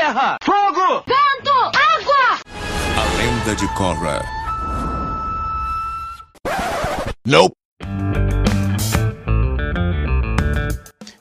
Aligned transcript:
Terra! 0.00 0.38
Fogo! 0.42 1.04
Vento! 1.06 1.52
Água! 1.76 2.40
A 2.96 3.18
lenda 3.18 3.54
de 3.54 3.68
Korra. 3.74 4.24
Nope. 7.26 7.54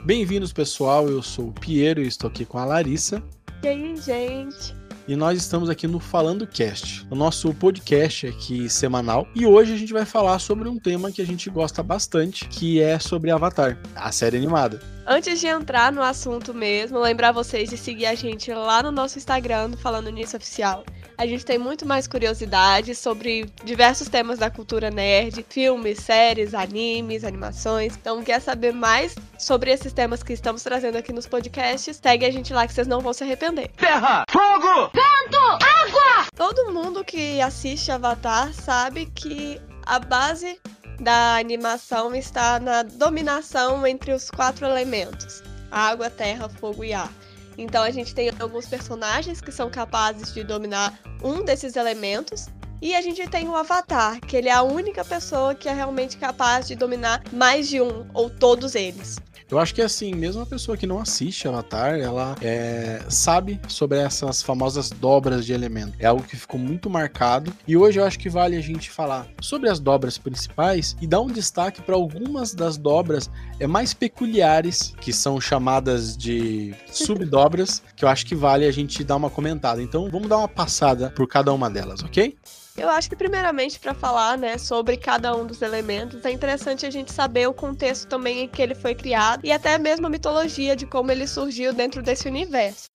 Bem-vindos, 0.05 0.53
pessoal. 0.53 1.09
Eu 1.09 1.21
sou 1.21 1.49
o 1.49 1.51
Piero 1.51 2.01
e 2.01 2.07
estou 2.07 2.29
aqui 2.29 2.45
com 2.45 2.57
a 2.57 2.63
Larissa. 2.63 3.21
E 3.61 3.67
aí, 3.67 3.97
gente? 3.97 4.73
E 5.09 5.15
nós 5.15 5.39
estamos 5.39 5.71
aqui 5.71 5.87
no 5.87 5.99
Falando 5.99 6.45
Cast, 6.45 7.03
o 7.09 7.15
nosso 7.15 7.51
podcast 7.55 8.27
aqui 8.27 8.69
semanal. 8.69 9.27
E 9.33 9.43
hoje 9.43 9.73
a 9.73 9.75
gente 9.75 9.91
vai 9.91 10.05
falar 10.05 10.37
sobre 10.37 10.69
um 10.69 10.77
tema 10.77 11.11
que 11.11 11.19
a 11.19 11.25
gente 11.25 11.49
gosta 11.49 11.81
bastante, 11.81 12.47
que 12.47 12.79
é 12.79 12.99
sobre 12.99 13.31
Avatar, 13.31 13.79
a 13.95 14.11
série 14.11 14.37
animada. 14.37 14.79
Antes 15.07 15.39
de 15.39 15.47
entrar 15.47 15.91
no 15.91 16.03
assunto 16.03 16.53
mesmo, 16.53 16.99
lembrar 16.99 17.31
vocês 17.31 17.71
de 17.71 17.75
seguir 17.75 18.05
a 18.05 18.13
gente 18.13 18.53
lá 18.53 18.83
no 18.83 18.91
nosso 18.91 19.17
Instagram, 19.17 19.71
Falando 19.77 20.11
Nisso 20.11 20.37
Oficial. 20.37 20.83
A 21.19 21.27
gente 21.27 21.45
tem 21.45 21.57
muito 21.57 21.85
mais 21.85 22.07
curiosidade 22.07 22.95
sobre 22.95 23.51
diversos 23.65 24.07
temas 24.07 24.39
da 24.39 24.49
cultura 24.49 24.89
nerd, 24.89 25.45
filmes, 25.49 25.99
séries, 25.99 26.53
animes, 26.53 27.25
animações. 27.25 27.93
Então, 27.97 28.23
quer 28.23 28.39
saber 28.39 28.71
mais 28.71 29.15
sobre 29.37 29.69
esses 29.69 29.91
temas 29.91 30.23
que 30.23 30.31
estamos 30.31 30.63
trazendo 30.63 30.97
aqui 30.97 31.11
nos 31.11 31.27
podcasts? 31.27 31.99
Segue 32.01 32.25
a 32.25 32.31
gente 32.31 32.53
lá 32.53 32.65
que 32.65 32.73
vocês 32.73 32.87
não 32.87 33.01
vão 33.01 33.11
se 33.11 33.25
arrepender. 33.25 33.67
Terra! 33.75 34.23
Fogo! 34.31 34.91
Vento! 34.93 35.41
Água! 35.61 36.27
Todo 36.33 36.71
mundo 36.71 37.03
que 37.03 37.41
assiste 37.41 37.91
Avatar 37.91 38.53
sabe 38.53 39.07
que 39.07 39.59
a 39.85 39.99
base 39.99 40.57
da 41.01 41.35
animação 41.35 42.15
está 42.15 42.61
na 42.61 42.81
dominação 42.83 43.85
entre 43.85 44.13
os 44.13 44.31
quatro 44.31 44.65
elementos: 44.65 45.43
água, 45.69 46.09
terra, 46.09 46.47
fogo 46.47 46.81
e 46.85 46.93
ar. 46.93 47.11
Então 47.59 47.83
a 47.83 47.91
gente 47.91 48.15
tem 48.15 48.31
alguns 48.39 48.67
personagens 48.67 49.41
que 49.41 49.51
são 49.51 49.69
capazes 49.69 50.33
de 50.33 50.45
dominar 50.45 50.97
um 51.21 51.43
desses 51.43 51.75
elementos. 51.75 52.47
E 52.81 52.95
a 52.95 53.01
gente 53.01 53.27
tem 53.27 53.49
o 53.49 53.55
Avatar, 53.55 54.21
que 54.21 54.37
ele 54.37 54.47
é 54.47 54.53
a 54.53 54.61
única 54.61 55.03
pessoa 55.03 55.53
que 55.53 55.67
é 55.67 55.73
realmente 55.73 56.17
capaz 56.17 56.65
de 56.65 56.75
dominar 56.75 57.21
mais 57.33 57.67
de 57.67 57.81
um 57.81 58.05
ou 58.13 58.29
todos 58.29 58.73
eles. 58.73 59.17
Eu 59.51 59.57
acho 59.57 59.73
que 59.73 59.81
assim, 59.81 60.13
mesmo 60.13 60.43
a 60.43 60.45
pessoa 60.45 60.77
que 60.77 60.85
não 60.85 60.99
assiste 60.99 61.47
Avatar, 61.47 61.95
ela 61.99 62.35
é, 62.39 63.01
sabe 63.09 63.59
sobre 63.67 63.97
essas 63.97 64.43
famosas 64.43 64.91
dobras 64.91 65.43
de 65.43 65.53
elemento. 65.53 65.93
É 65.97 66.05
algo 66.05 66.23
que 66.23 66.37
ficou 66.37 66.59
muito 66.59 66.87
marcado. 66.87 67.51
E 67.67 67.75
hoje 67.75 67.99
eu 67.99 68.05
acho 68.05 68.19
que 68.19 68.29
vale 68.29 68.55
a 68.55 68.61
gente 68.61 68.91
falar 68.91 69.27
sobre 69.41 69.67
as 69.67 69.79
dobras 69.79 70.19
principais 70.19 70.95
e 71.01 71.07
dar 71.07 71.19
um 71.19 71.27
destaque 71.27 71.81
para 71.81 71.95
algumas 71.95 72.53
das 72.53 72.77
dobras 72.77 73.29
é, 73.59 73.65
mais 73.65 73.91
peculiares, 73.91 74.93
que 75.01 75.11
são 75.11 75.41
chamadas 75.41 76.15
de 76.15 76.75
subdobras, 76.85 77.81
que 77.95 78.05
eu 78.05 78.09
acho 78.09 78.27
que 78.27 78.35
vale 78.35 78.65
a 78.65 78.71
gente 78.71 79.03
dar 79.03 79.15
uma 79.15 79.31
comentada. 79.31 79.81
Então 79.81 80.07
vamos 80.11 80.29
dar 80.29 80.37
uma 80.37 80.47
passada 80.47 81.09
por 81.09 81.27
cada 81.27 81.51
uma 81.51 81.71
delas, 81.71 82.03
ok? 82.03 82.37
Eu 82.79 82.89
acho 82.89 83.09
que 83.09 83.15
primeiramente 83.15 83.77
para 83.77 83.93
falar, 83.93 84.37
né, 84.37 84.57
sobre 84.57 84.95
cada 84.95 85.35
um 85.35 85.45
dos 85.45 85.61
elementos, 85.61 86.23
é 86.23 86.31
interessante 86.31 86.85
a 86.85 86.89
gente 86.89 87.11
saber 87.11 87.47
o 87.47 87.53
contexto 87.53 88.07
também 88.07 88.43
em 88.43 88.47
que 88.47 88.61
ele 88.61 88.73
foi 88.73 88.95
criado 88.95 89.41
e 89.43 89.51
até 89.51 89.77
mesmo 89.77 90.07
a 90.07 90.09
mitologia 90.09 90.75
de 90.75 90.85
como 90.85 91.11
ele 91.11 91.27
surgiu 91.27 91.73
dentro 91.73 92.01
desse 92.01 92.27
universo. 92.27 92.87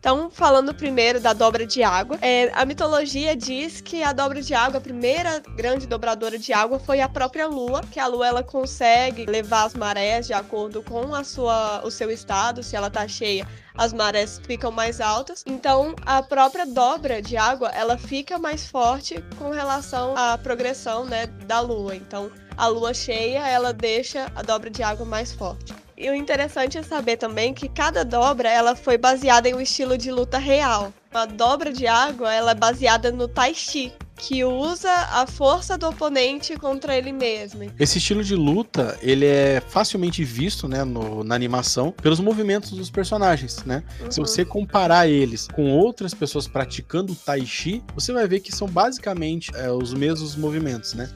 Então, 0.00 0.30
falando 0.30 0.74
primeiro 0.74 1.20
da 1.20 1.34
dobra 1.34 1.66
de 1.66 1.82
água, 1.82 2.18
é, 2.22 2.50
a 2.54 2.64
mitologia 2.64 3.36
diz 3.36 3.82
que 3.82 4.02
a 4.02 4.14
dobra 4.14 4.40
de 4.40 4.54
água, 4.54 4.78
a 4.78 4.80
primeira 4.80 5.40
grande 5.54 5.86
dobradora 5.86 6.38
de 6.38 6.54
água, 6.54 6.78
foi 6.78 7.02
a 7.02 7.08
própria 7.08 7.46
Lua, 7.46 7.82
que 7.82 8.00
a 8.00 8.06
Lua 8.06 8.26
ela 8.26 8.42
consegue 8.42 9.26
levar 9.26 9.64
as 9.64 9.74
marés 9.74 10.26
de 10.26 10.32
acordo 10.32 10.82
com 10.82 11.14
a 11.14 11.22
sua, 11.22 11.82
o 11.84 11.90
seu 11.90 12.10
estado, 12.10 12.62
se 12.62 12.74
ela 12.74 12.88
tá 12.88 13.06
cheia, 13.06 13.46
as 13.76 13.92
marés 13.92 14.40
ficam 14.42 14.72
mais 14.72 15.02
altas. 15.02 15.44
Então, 15.46 15.94
a 16.06 16.22
própria 16.22 16.64
dobra 16.64 17.20
de 17.20 17.36
água, 17.36 17.68
ela 17.68 17.98
fica 17.98 18.38
mais 18.38 18.66
forte 18.66 19.22
com 19.38 19.50
relação 19.50 20.16
à 20.16 20.38
progressão, 20.38 21.04
né, 21.04 21.26
da 21.44 21.60
lua. 21.60 21.94
Então, 21.94 22.32
a 22.56 22.66
lua 22.68 22.94
cheia, 22.94 23.46
ela 23.46 23.70
deixa 23.70 24.32
a 24.34 24.40
dobra 24.40 24.70
de 24.70 24.82
água 24.82 25.04
mais 25.04 25.30
forte. 25.30 25.74
E 26.02 26.08
o 26.08 26.14
interessante 26.14 26.78
é 26.78 26.82
saber 26.82 27.18
também 27.18 27.52
que 27.52 27.68
cada 27.68 28.06
dobra 28.06 28.48
ela 28.48 28.74
foi 28.74 28.96
baseada 28.96 29.50
em 29.50 29.54
um 29.54 29.60
estilo 29.60 29.98
de 29.98 30.10
luta 30.10 30.38
real. 30.38 30.94
A 31.12 31.26
dobra 31.26 31.70
de 31.70 31.86
água 31.86 32.32
ela 32.32 32.52
é 32.52 32.54
baseada 32.54 33.12
no 33.12 33.28
Tai 33.28 33.52
Chi, 33.52 33.92
que 34.20 34.44
usa 34.44 34.90
a 34.90 35.26
força 35.26 35.78
do 35.78 35.88
oponente 35.88 36.56
contra 36.56 36.96
ele 36.96 37.10
mesmo. 37.10 37.70
Esse 37.78 37.98
estilo 37.98 38.22
de 38.22 38.36
luta, 38.36 38.98
ele 39.00 39.24
é 39.24 39.62
facilmente 39.66 40.22
visto, 40.22 40.68
né, 40.68 40.84
no, 40.84 41.24
na 41.24 41.34
animação, 41.34 41.90
pelos 41.90 42.20
movimentos 42.20 42.70
dos 42.72 42.90
personagens, 42.90 43.64
né? 43.64 43.82
Uhum. 44.00 44.10
Se 44.10 44.20
você 44.20 44.44
comparar 44.44 45.08
eles 45.08 45.48
com 45.48 45.72
outras 45.72 46.12
pessoas 46.12 46.46
praticando 46.46 47.14
Tai 47.14 47.44
Chi, 47.46 47.82
você 47.94 48.12
vai 48.12 48.28
ver 48.28 48.40
que 48.40 48.54
são 48.54 48.68
basicamente 48.68 49.50
é, 49.54 49.70
os 49.70 49.94
mesmos 49.94 50.36
movimentos, 50.36 50.94
né? 50.94 51.10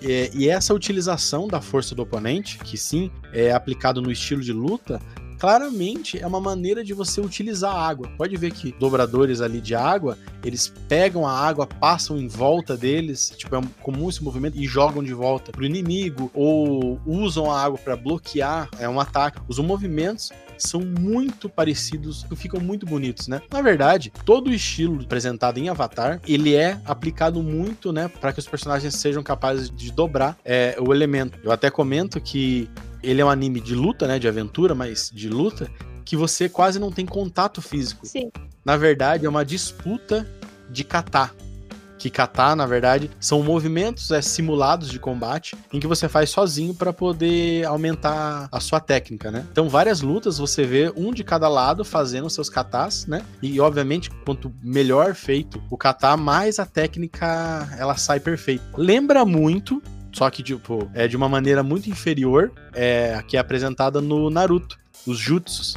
E, 0.00 0.30
e 0.32 0.48
essa 0.48 0.72
utilização 0.72 1.48
da 1.48 1.60
força 1.60 1.94
do 1.94 2.02
oponente, 2.02 2.58
que 2.58 2.78
sim, 2.78 3.10
é 3.32 3.52
aplicado 3.52 4.00
no 4.00 4.12
estilo 4.12 4.40
de 4.40 4.52
luta, 4.52 5.00
claramente 5.44 6.18
é 6.18 6.26
uma 6.26 6.40
maneira 6.40 6.82
de 6.82 6.94
você 6.94 7.20
utilizar 7.20 7.76
a 7.76 7.86
água. 7.86 8.08
Pode 8.16 8.34
ver 8.34 8.50
que 8.50 8.74
dobradores 8.80 9.42
ali 9.42 9.60
de 9.60 9.74
água, 9.74 10.16
eles 10.42 10.72
pegam 10.88 11.26
a 11.26 11.38
água, 11.38 11.66
passam 11.66 12.16
em 12.16 12.26
volta 12.26 12.78
deles, 12.78 13.30
tipo, 13.36 13.54
é 13.54 13.60
comum 13.82 14.08
esse 14.08 14.24
movimento, 14.24 14.56
e 14.56 14.66
jogam 14.66 15.04
de 15.04 15.12
volta 15.12 15.52
pro 15.52 15.66
inimigo, 15.66 16.30
ou 16.32 16.98
usam 17.04 17.50
a 17.50 17.62
água 17.62 17.76
para 17.76 17.94
bloquear 17.94 18.70
é 18.78 18.88
um 18.88 18.98
ataque. 18.98 19.38
Os 19.46 19.58
movimentos 19.58 20.30
são 20.56 20.80
muito 20.80 21.46
parecidos, 21.46 22.24
ficam 22.36 22.58
muito 22.58 22.86
bonitos, 22.86 23.28
né? 23.28 23.42
Na 23.52 23.60
verdade, 23.60 24.10
todo 24.24 24.48
o 24.48 24.54
estilo 24.54 25.02
apresentado 25.02 25.58
em 25.58 25.68
Avatar, 25.68 26.22
ele 26.26 26.54
é 26.54 26.80
aplicado 26.86 27.42
muito, 27.42 27.92
né, 27.92 28.08
para 28.08 28.32
que 28.32 28.38
os 28.38 28.46
personagens 28.46 28.94
sejam 28.94 29.22
capazes 29.22 29.68
de 29.68 29.92
dobrar 29.92 30.38
é, 30.42 30.74
o 30.80 30.94
elemento. 30.94 31.38
Eu 31.44 31.52
até 31.52 31.70
comento 31.70 32.18
que 32.18 32.66
ele 33.04 33.20
é 33.20 33.24
um 33.24 33.30
anime 33.30 33.60
de 33.60 33.74
luta, 33.74 34.06
né? 34.06 34.18
De 34.18 34.26
aventura, 34.26 34.74
mas 34.74 35.10
de 35.12 35.28
luta, 35.28 35.70
que 36.04 36.16
você 36.16 36.48
quase 36.48 36.78
não 36.78 36.90
tem 36.90 37.06
contato 37.06 37.62
físico. 37.62 38.06
Sim. 38.06 38.30
Na 38.64 38.76
verdade, 38.76 39.26
é 39.26 39.28
uma 39.28 39.44
disputa 39.44 40.26
de 40.70 40.84
kata. 40.84 41.30
Que 41.98 42.10
kata, 42.10 42.54
na 42.54 42.66
verdade, 42.66 43.10
são 43.18 43.42
movimentos 43.42 44.10
é, 44.10 44.20
simulados 44.20 44.90
de 44.90 44.98
combate 44.98 45.56
em 45.72 45.80
que 45.80 45.86
você 45.86 46.06
faz 46.06 46.28
sozinho 46.28 46.74
para 46.74 46.92
poder 46.92 47.64
aumentar 47.64 48.46
a 48.52 48.60
sua 48.60 48.78
técnica, 48.78 49.30
né? 49.30 49.46
Então, 49.50 49.70
várias 49.70 50.02
lutas 50.02 50.36
você 50.36 50.64
vê 50.64 50.92
um 50.94 51.14
de 51.14 51.24
cada 51.24 51.48
lado 51.48 51.82
fazendo 51.82 52.28
seus 52.28 52.50
katas, 52.50 53.06
né? 53.06 53.22
E 53.40 53.58
obviamente, 53.58 54.10
quanto 54.26 54.52
melhor 54.62 55.14
feito 55.14 55.62
o 55.70 55.78
kata, 55.78 56.14
mais 56.14 56.58
a 56.58 56.66
técnica 56.66 57.74
ela 57.78 57.96
sai 57.96 58.20
perfeita. 58.20 58.64
Lembra 58.76 59.24
muito 59.24 59.82
só 60.14 60.30
que, 60.30 60.42
tipo, 60.42 60.88
é 60.94 61.08
de 61.08 61.16
uma 61.16 61.28
maneira 61.28 61.62
muito 61.62 61.90
inferior, 61.90 62.52
é, 62.72 63.22
que 63.26 63.36
é 63.36 63.40
apresentada 63.40 64.00
no 64.00 64.30
Naruto, 64.30 64.78
os 65.06 65.18
jutsus. 65.18 65.76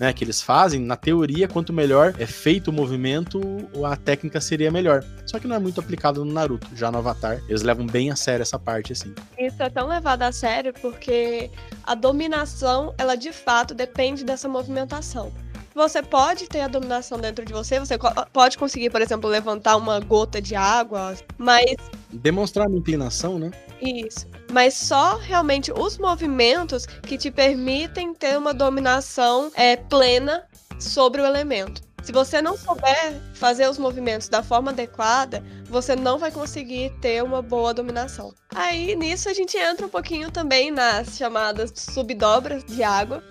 Né, 0.00 0.12
que 0.12 0.24
eles 0.24 0.42
fazem, 0.42 0.80
na 0.80 0.96
teoria, 0.96 1.46
quanto 1.46 1.72
melhor 1.72 2.12
é 2.18 2.26
feito 2.26 2.68
o 2.68 2.72
movimento, 2.72 3.40
a 3.84 3.94
técnica 3.94 4.40
seria 4.40 4.68
melhor. 4.68 5.04
Só 5.24 5.38
que 5.38 5.46
não 5.46 5.54
é 5.54 5.60
muito 5.60 5.78
aplicado 5.78 6.24
no 6.24 6.32
Naruto, 6.32 6.66
já 6.74 6.90
no 6.90 6.98
Avatar. 6.98 7.40
Eles 7.48 7.62
levam 7.62 7.86
bem 7.86 8.10
a 8.10 8.16
sério 8.16 8.42
essa 8.42 8.58
parte, 8.58 8.92
assim. 8.92 9.14
Isso 9.38 9.62
é 9.62 9.70
tão 9.70 9.86
levado 9.86 10.22
a 10.22 10.32
sério 10.32 10.72
porque 10.80 11.50
a 11.84 11.94
dominação, 11.94 12.92
ela 12.98 13.14
de 13.14 13.32
fato 13.32 13.74
depende 13.74 14.24
dessa 14.24 14.48
movimentação. 14.48 15.30
Você 15.74 16.02
pode 16.02 16.48
ter 16.48 16.60
a 16.60 16.68
dominação 16.68 17.18
dentro 17.18 17.44
de 17.44 17.52
você, 17.52 17.78
você 17.78 17.96
pode 18.32 18.58
conseguir, 18.58 18.90
por 18.90 19.00
exemplo, 19.00 19.28
levantar 19.28 19.76
uma 19.76 20.00
gota 20.00 20.40
de 20.40 20.54
água, 20.54 21.14
mas. 21.38 21.76
Demonstrar 22.10 22.68
uma 22.68 22.78
inclinação, 22.78 23.38
né? 23.38 23.50
Isso. 23.80 24.26
Mas 24.50 24.74
só 24.74 25.16
realmente 25.16 25.72
os 25.72 25.98
movimentos 25.98 26.86
que 26.86 27.16
te 27.16 27.30
permitem 27.30 28.14
ter 28.14 28.36
uma 28.36 28.52
dominação 28.52 29.50
é, 29.54 29.76
plena 29.76 30.44
sobre 30.78 31.22
o 31.22 31.26
elemento. 31.26 31.82
Se 32.02 32.10
você 32.10 32.42
não 32.42 32.56
souber 32.56 33.20
fazer 33.32 33.68
os 33.68 33.78
movimentos 33.78 34.28
da 34.28 34.42
forma 34.42 34.72
adequada, 34.72 35.42
você 35.66 35.94
não 35.94 36.18
vai 36.18 36.32
conseguir 36.32 36.90
ter 37.00 37.22
uma 37.22 37.40
boa 37.40 37.72
dominação. 37.72 38.34
Aí 38.52 38.96
nisso 38.96 39.28
a 39.28 39.32
gente 39.32 39.56
entra 39.56 39.86
um 39.86 39.88
pouquinho 39.88 40.30
também 40.30 40.72
nas 40.72 41.16
chamadas 41.16 41.72
subdobras 41.76 42.64
de 42.64 42.82
água. 42.82 43.22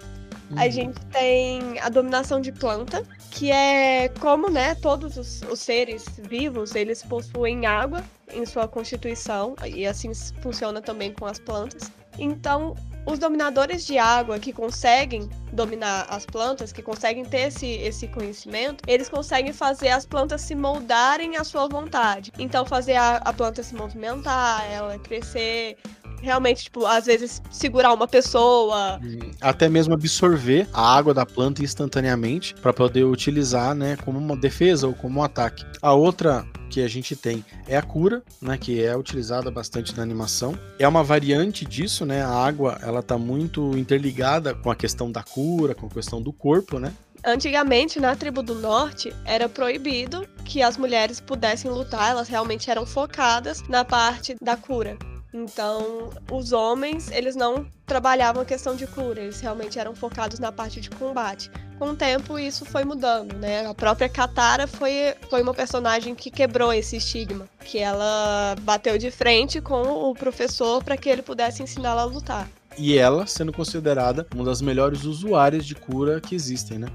A 0.58 0.70
gente 0.70 1.00
tem 1.08 1.80
a 1.80 1.90
dominação 1.90 2.42
de 2.42 2.52
planta, 2.52 3.04
que 3.32 3.52
é 3.52 4.10
como, 4.20 4.50
né, 4.50 4.76
todos 4.76 5.18
os, 5.18 5.42
os 5.44 5.60
seres 5.60 6.06
vivos, 6.24 6.76
eles 6.76 7.02
possuem 7.04 7.66
água 7.66 8.04
em 8.34 8.46
sua 8.46 8.68
constituição, 8.68 9.56
e 9.66 9.86
assim 9.86 10.12
funciona 10.42 10.82
também 10.82 11.14
com 11.14 11.26
as 11.26 11.40
plantas. 11.40 11.92
Então, 12.20 12.76
os 13.06 13.18
dominadores 13.18 13.86
de 13.86 13.98
água 13.98 14.38
que 14.38 14.54
conseguem 14.54 15.28
dominar 15.52 16.06
as 16.10 16.26
plantas, 16.26 16.72
que 16.72 16.82
conseguem 16.82 17.26
ter 17.26 17.48
esse, 17.48 17.68
esse 17.68 18.08
conhecimento, 18.08 18.84
eles 18.88 19.10
conseguem 19.10 19.52
fazer 19.52 19.90
as 19.90 20.06
plantas 20.06 20.42
se 20.42 20.54
moldarem 20.54 21.36
à 21.36 21.44
sua 21.44 21.68
vontade. 21.68 22.32
Então, 22.38 22.66
fazer 22.66 22.96
a, 22.96 23.18
a 23.18 23.34
planta 23.34 23.64
se 23.64 23.74
movimentar, 23.74 24.70
ela 24.72 25.00
crescer, 25.00 25.78
realmente, 26.22 26.64
tipo, 26.64 26.86
às 26.86 27.06
vezes 27.06 27.42
segurar 27.50 27.94
uma 27.94 28.08
pessoa. 28.08 29.00
Até 29.40 29.68
mesmo 29.68 29.94
absorver 29.94 30.68
a 30.74 30.96
água 30.96 31.14
da 31.14 31.26
planta 31.26 31.64
instantaneamente 31.64 32.54
para 32.56 32.72
poder 32.72 33.04
utilizar, 33.04 33.74
né, 33.76 33.98
como 34.04 34.20
uma 34.20 34.38
defesa 34.38 34.88
ou 34.88 34.94
como 34.94 35.20
um 35.20 35.24
ataque. 35.24 35.66
A 35.82 35.94
outra 35.94 36.46
que 36.70 36.82
a 36.82 36.88
gente 36.88 37.16
tem 37.16 37.44
é 37.68 37.76
a 37.76 37.82
cura, 37.82 38.24
né, 38.42 38.58
que 38.58 38.82
é 38.82 38.96
utilizada 38.96 39.52
bastante 39.52 39.96
na 39.96 40.04
animação. 40.04 40.58
É 40.80 40.88
uma 40.88 41.04
variante 41.04 41.66
disso, 41.66 42.06
né? 42.06 42.24
A 42.24 42.30
água, 42.30 42.80
ela 42.82 43.04
tá 43.04 43.18
muito 43.18 43.78
interligada 43.78 44.56
com 44.56 44.72
a 44.72 44.76
questão 44.76 45.12
da 45.12 45.22
cura, 45.22 45.76
com 45.76 45.88
a 45.88 45.90
questão 45.90 46.22
do 46.22 46.32
corpo, 46.32 46.80
né? 46.80 46.94
Antigamente, 47.24 48.00
na 48.00 48.16
tribo 48.16 48.42
do 48.42 48.56
norte, 48.56 49.14
era 49.26 49.48
proibido 49.48 50.28
que 50.44 50.64
as 50.64 50.76
mulheres 50.76 51.20
pudessem 51.20 51.70
lutar, 51.70 52.12
elas 52.12 52.28
realmente 52.28 52.72
eram 52.72 52.86
focadas 52.86 53.62
na 53.68 53.86
parte 53.86 54.36
da 54.42 54.58
cura. 54.58 54.98
Então, 55.34 56.10
os 56.30 56.52
homens, 56.52 57.10
eles 57.12 57.36
não 57.36 57.66
trabalhavam 57.86 58.42
a 58.42 58.46
questão 58.46 58.76
de 58.76 58.86
cura, 58.86 59.22
eles 59.22 59.40
realmente 59.40 59.80
eram 59.80 59.96
focados 59.96 60.40
na 60.40 60.52
parte 60.52 60.82
de 60.82 60.90
combate. 60.90 61.50
Com 61.80 61.92
o 61.92 61.96
tempo, 61.96 62.38
isso 62.38 62.66
foi 62.66 62.84
mudando, 62.84 63.34
né? 63.38 63.66
A 63.66 63.74
própria 63.74 64.10
Katara 64.10 64.68
foi, 64.68 65.16
foi 65.30 65.42
uma 65.42 65.54
personagem 65.54 66.14
que 66.14 66.30
quebrou 66.30 66.74
esse 66.74 66.98
estigma, 66.98 67.48
que 67.64 67.80
ela 67.80 68.56
bateu 68.62 68.98
de 68.98 69.10
frente 69.10 69.62
com 69.62 69.82
o 69.82 70.14
professor 70.14 70.84
para 70.84 70.98
que 70.98 71.10
ele 71.10 71.22
pudesse 71.22 71.64
ensiná-la 71.64 72.02
a 72.02 72.06
lutar. 72.06 72.48
E 72.78 72.98
ela 72.98 73.26
sendo 73.26 73.52
considerada 73.52 74.28
uma 74.34 74.44
das 74.44 74.62
melhores 74.62 75.04
usuárias 75.04 75.66
de 75.66 75.76
cura 75.76 76.22
que 76.22 76.36
existem, 76.36 76.78
né? 76.78 76.88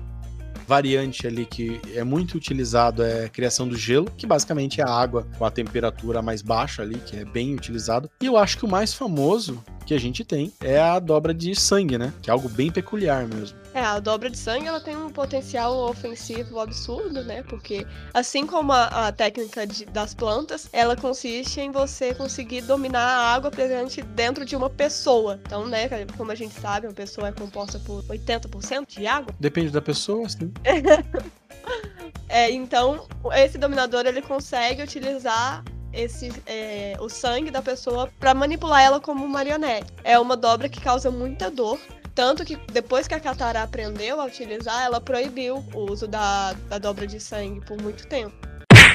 Variante 0.67 1.27
ali 1.27 1.47
que 1.47 1.81
é 1.95 2.03
muito 2.03 2.35
utilizado 2.35 3.03
é 3.03 3.27
a 3.27 3.29
criação 3.29 3.69
do 3.69 3.77
gelo, 3.77 4.11
que 4.17 4.27
basicamente 4.27 4.81
é 4.81 4.85
a 4.85 4.91
água 4.91 5.27
com 5.39 5.45
a 5.45 5.51
temperatura 5.51 6.21
mais 6.21 6.43
baixa 6.43 6.83
ali, 6.83 6.99
que 6.99 7.17
é 7.17 7.25
bem 7.25 7.55
utilizado. 7.55 8.11
E 8.21 8.27
eu 8.27 8.37
acho 8.37 8.59
que 8.59 8.65
o 8.65 8.69
mais 8.69 8.93
famoso 8.93 9.63
que 9.87 9.95
a 9.95 10.01
gente 10.01 10.25
tem 10.25 10.53
é 10.61 10.79
a 10.79 10.99
dobra 10.99 11.33
de 11.33 11.55
sangue, 11.55 11.97
né? 11.97 12.13
Que 12.21 12.29
é 12.29 12.33
algo 12.33 12.49
bem 12.49 12.71
peculiar 12.71 13.27
mesmo. 13.27 13.57
É, 13.77 13.85
a 13.85 14.01
dobra 14.01 14.31
de 14.31 14.39
sangue 14.39 14.67
ela 14.67 14.81
tem 14.81 14.97
um 14.97 15.11
potencial 15.11 15.77
ofensivo 15.91 16.59
absurdo, 16.59 17.23
né? 17.23 17.43
Porque 17.43 17.87
assim 18.15 18.47
como 18.47 18.73
a, 18.73 19.09
a 19.09 19.13
técnica 19.13 19.67
de, 19.67 19.85
das 19.85 20.15
plantas, 20.15 20.67
ela 20.73 20.97
consiste 20.97 21.61
em 21.61 21.71
você 21.71 22.15
conseguir 22.15 22.63
dominar 22.63 23.07
a 23.07 23.35
água 23.35 23.51
presente 23.51 24.01
dentro 24.01 24.47
de 24.47 24.57
uma 24.57 24.71
pessoa. 24.71 25.39
Então, 25.45 25.67
né, 25.67 25.91
como 26.17 26.33
a 26.33 26.35
gente 26.35 26.59
sabe, 26.59 26.87
uma 26.87 26.95
pessoa 26.95 27.29
é 27.29 27.33
composta 27.33 27.79
por 27.81 28.03
80% 28.05 28.87
de 28.89 29.07
água. 29.07 29.35
Depende 29.39 29.69
da 29.69 29.83
pessoa, 29.83 30.27
sim. 30.27 30.51
é, 32.31 32.51
então, 32.51 33.07
esse 33.35 33.59
dominador 33.59 34.07
ele 34.07 34.23
consegue 34.23 34.83
utilizar 34.83 35.63
esse 35.97 36.31
é, 36.47 36.97
o 37.01 37.09
sangue 37.09 37.51
da 37.51 37.63
pessoa 37.63 38.11
para 38.21 38.35
manipular 38.35 38.83
ela 38.83 39.01
como 39.01 39.27
marionete. 39.27 39.93
É 40.05 40.19
uma 40.19 40.37
dobra 40.37 40.69
que 40.69 40.81
causa 40.81 41.11
muita 41.11 41.51
dor. 41.51 41.81
Tanto 42.17 42.47
que 42.47 42.57
depois 42.73 43.07
que 43.07 43.15
a 43.15 43.21
Katara 43.21 43.63
aprendeu 43.63 44.19
a 44.23 44.25
utilizar, 44.25 44.87
ela 44.87 45.03
proibiu 45.03 45.63
o 45.75 45.93
uso 45.93 46.09
da, 46.09 46.55
da 46.67 46.79
dobra 46.79 47.07
de 47.07 47.21
sangue 47.21 47.61
por 47.61 47.81
muito 47.81 48.07
tempo. 48.07 48.35